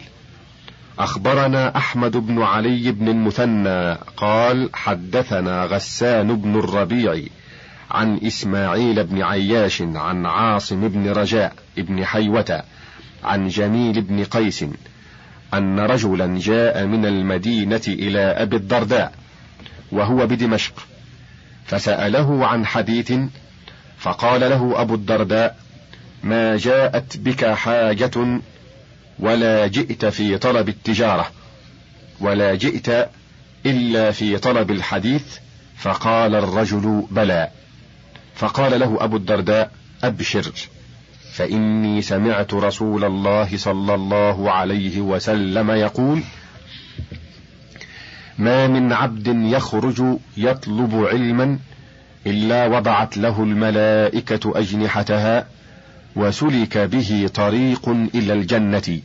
[0.99, 7.21] أخبرنا أحمد بن علي بن المثنى قال حدثنا غسان بن الربيع
[7.91, 12.63] عن إسماعيل بن عياش عن عاصم بن رجاء بن حيوة
[13.23, 14.65] عن جميل بن قيس
[15.53, 19.13] أن رجلا جاء من المدينة إلى أبي الدرداء
[19.91, 20.73] وهو بدمشق
[21.65, 23.13] فسأله عن حديث
[23.97, 25.57] فقال له أبو الدرداء
[26.23, 28.39] ما جاءت بك حاجة
[29.19, 31.31] ولا جئت في طلب التجارة
[32.19, 33.09] ولا جئت
[33.65, 35.37] إلا في طلب الحديث
[35.77, 37.49] فقال الرجل بلى.
[38.35, 39.71] فقال له أبو الدرداء
[40.03, 40.51] أبشر
[41.33, 46.21] فإني سمعت رسول الله صلى الله عليه وسلم يقول
[48.37, 50.03] ما من عبد يخرج
[50.37, 51.59] يطلب علما
[52.27, 55.47] إلا وضعت له الملائكة أجنحتها
[56.17, 58.99] وسلك به طريق إلى الجنة.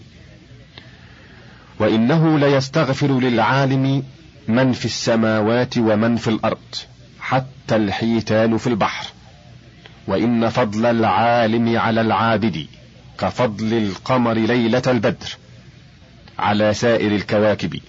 [1.79, 4.03] وإنه ليستغفر للعالم
[4.49, 6.75] من في السماوات ومن في الأرض
[7.21, 9.07] حتى الحيتان في البحر.
[10.07, 12.67] وإن فضل العالم على العابد
[13.19, 15.37] كفضل القمر ليلة البدر.
[16.39, 17.81] على سائر الكواكب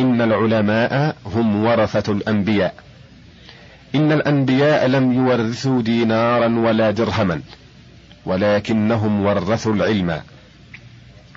[0.00, 2.74] إن العلماء هم ورثة الأنبياء.
[3.94, 7.40] إن الأنبياء لم يورثوا دينارا ولا درهما.
[8.26, 10.22] ولكنهم ورثوا العلم.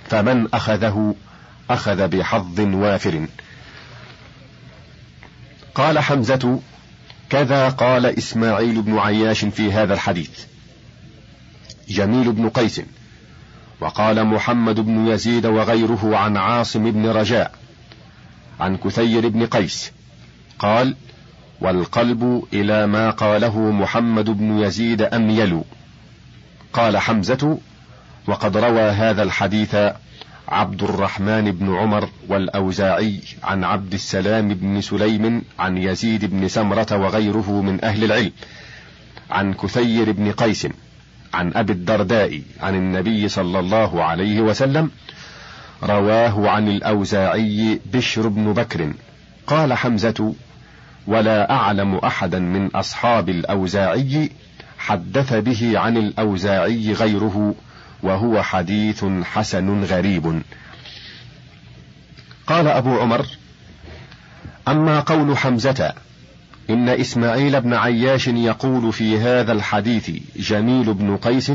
[0.09, 1.15] فمن أخذه
[1.69, 3.27] أخذ بحظ وافر.
[5.75, 6.59] قال حمزة
[7.29, 10.39] كذا قال إسماعيل بن عياش في هذا الحديث.
[11.89, 12.81] جميل بن قيس
[13.79, 17.55] وقال محمد بن يزيد وغيره عن عاصم بن رجاء
[18.59, 19.91] عن كثير بن قيس.
[20.59, 20.95] قال
[21.61, 25.61] والقلب إلى ما قاله محمد بن يزيد أميل.
[26.73, 27.57] قال حمزة
[28.27, 29.75] وقد روى هذا الحديث
[30.47, 37.61] عبد الرحمن بن عمر والأوزاعي عن عبد السلام بن سليم عن يزيد بن سمرة وغيره
[37.61, 38.31] من أهل العلم
[39.31, 40.67] عن كثير بن قيس
[41.33, 44.91] عن أبي الدرداء عن النبي صلى الله عليه وسلم
[45.83, 48.93] رواه عن الأوزاعي بشر بن بكر.
[49.47, 50.33] قال حمزة
[51.07, 54.29] ولا أعلم أحدا من أصحاب الأوزاعي
[54.87, 57.55] حدث به عن الأوزاعي غيره
[58.03, 60.41] وهو حديث حسن غريب.
[62.47, 63.25] قال أبو عمر
[64.67, 65.93] أما قول حمزة
[66.69, 71.51] إن إسماعيل بن عياش يقول في هذا الحديث جميل بن قيس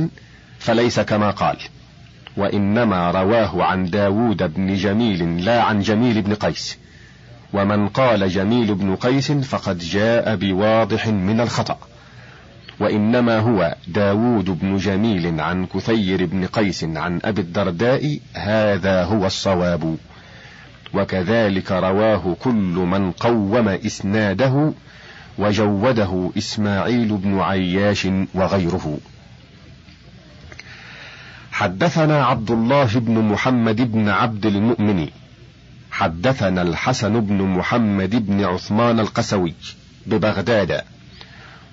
[0.59, 1.57] فليس كما قال
[2.37, 6.79] وإنما رواه عن داود بن جميل لا عن جميل بن قيس.
[7.53, 11.88] ومن قال جميل بن قيس فقد جاء بواضح من الخطأ.
[12.81, 19.97] وإنما هو داود بن جميل عن كثير بن قيس عن أبي الدرداء هذا هو الصواب.
[20.95, 24.73] وكذلك رواه كل من قوم إسناده
[25.39, 28.99] وجوده إسماعيل بن عياش وغيره.
[31.53, 35.09] حدثنا عبد الله بن محمد بن عبد المؤمن.
[35.91, 39.55] حدثنا الحسن بن محمد بن عثمان القسوي
[40.07, 40.83] ببغداد.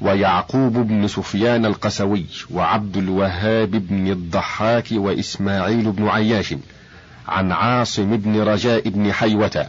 [0.01, 6.55] ويعقوب بن سفيان القسوي وعبد الوهاب بن الضحاك وإسماعيل بن عياش
[7.27, 9.67] عن عاصم بن رجاء بن حيوة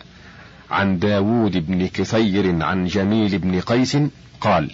[0.71, 3.97] عن داود بن كثير عن جميل بن قيس
[4.41, 4.71] قال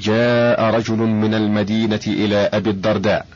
[0.00, 3.26] جاء رجل من المدينة إلى أبي الدرداء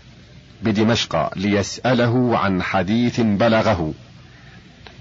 [0.63, 3.95] بدمشق ليسأله عن حديث بلغه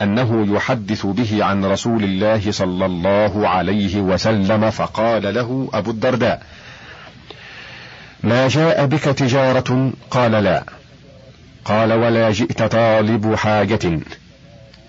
[0.02, 6.43] أنه يحدث به عن رسول الله صلى الله عليه وسلم فقال له أبو الدرداء
[8.24, 10.64] ما جاء بك تجارة؟ قال لا.
[11.66, 13.99] قال ولا جئت طالب حاجة.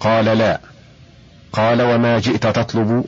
[0.00, 0.60] قال لا.
[1.52, 3.04] قال وما جئت تطلب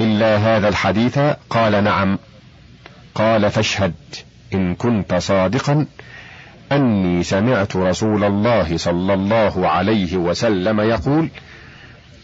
[0.00, 1.18] إلا هذا الحديث؟
[1.50, 2.18] قال نعم.
[3.14, 3.94] قال فاشهد
[4.54, 5.86] إن كنت صادقا.
[6.74, 11.28] أني سمعت رسول الله صلى الله عليه وسلم يقول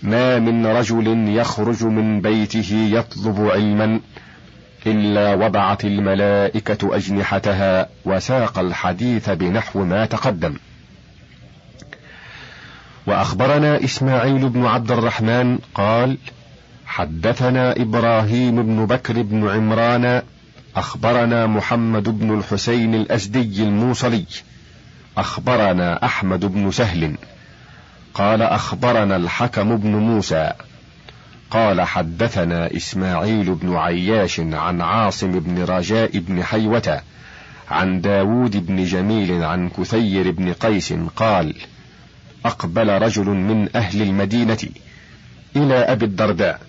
[0.02, 4.00] ما من رجل يخرج من بيته يطلب علما
[4.86, 10.54] إلا وضعت الملائكة أجنحتها وساق الحديث بنحو ما تقدم.
[13.06, 16.18] وأخبرنا إسماعيل بن عبد الرحمن قال
[16.86, 20.22] حدثنا إبراهيم بن بكر بن عمران
[20.76, 24.24] أخبرنا محمد بن الحسين الأزدي الموصلي.
[25.16, 27.14] أخبرنا أحمد بن سهل.
[28.14, 30.52] قال أخبرنا الحكم بن موسى.
[31.50, 37.02] قال حدثنا إسماعيل بن عياش عن عاصم بن رجاء بن حيوة
[37.70, 41.54] عن داود بن جميل عن كثير بن قيس قال
[42.44, 44.58] أقبل رجل من أهل المدينة
[45.56, 46.60] إلى أبي الدرداء.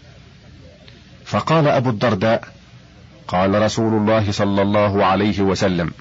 [1.25, 2.60] فقال أبو الدرداء
[3.27, 5.91] قال رسول الله صلى الله عليه وسلم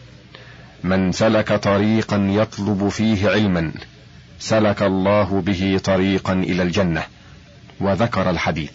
[0.85, 3.73] من سلك طريقا يطلب فيه علما
[4.39, 7.03] سلك الله به طريقا إلى الجنة.
[7.81, 8.73] وذكر الحديث.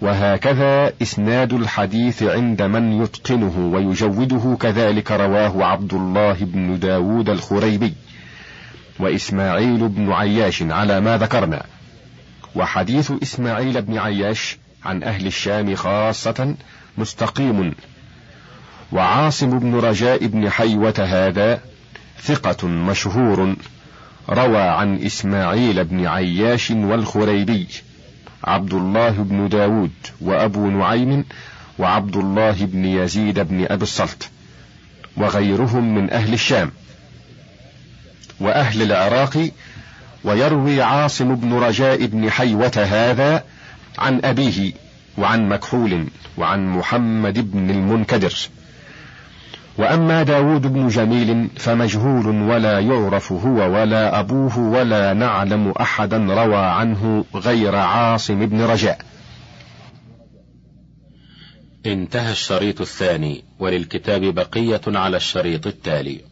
[0.00, 7.94] وهكذا إسناد الحديث عند من يتقنه ويجوده كذلك رواه عبد الله بن داود الخريبي
[8.98, 11.62] وإسماعيل بن عياش على ما ذكرنا.
[12.54, 16.54] وحديث إسماعيل بن عياش عن أهل الشام خاصة
[16.98, 17.74] مستقيم.
[18.92, 21.60] وعاصم بن رجاء بن حيوة هذا
[22.22, 23.56] ثقة مشهور
[24.30, 27.66] روى عن إسماعيل بن عياش والخريبي
[28.44, 31.24] عبد الله بن داود وأبو نعيم
[31.78, 34.30] وعبد الله بن يزيد بن أبي الصلت
[35.16, 36.70] وغيرهم من أهل الشام
[38.40, 39.50] وأهل العراق.
[40.24, 43.44] ويروي عاصم بن رجاء بن حيوة هذا
[43.98, 44.72] عن أبيه
[45.18, 46.06] وعن مكحول
[46.38, 48.34] وعن محمد بن المنكدر.
[49.78, 57.24] وأما داود بن جميل فمجهول ولا يعرف هو ولا أبوه ولا نعلم أحدا روى عنه
[57.34, 58.98] غير عاصم بن رجاء.
[61.86, 66.31] انتهى الشريط الثاني وللكتاب بقية على الشريط التالي.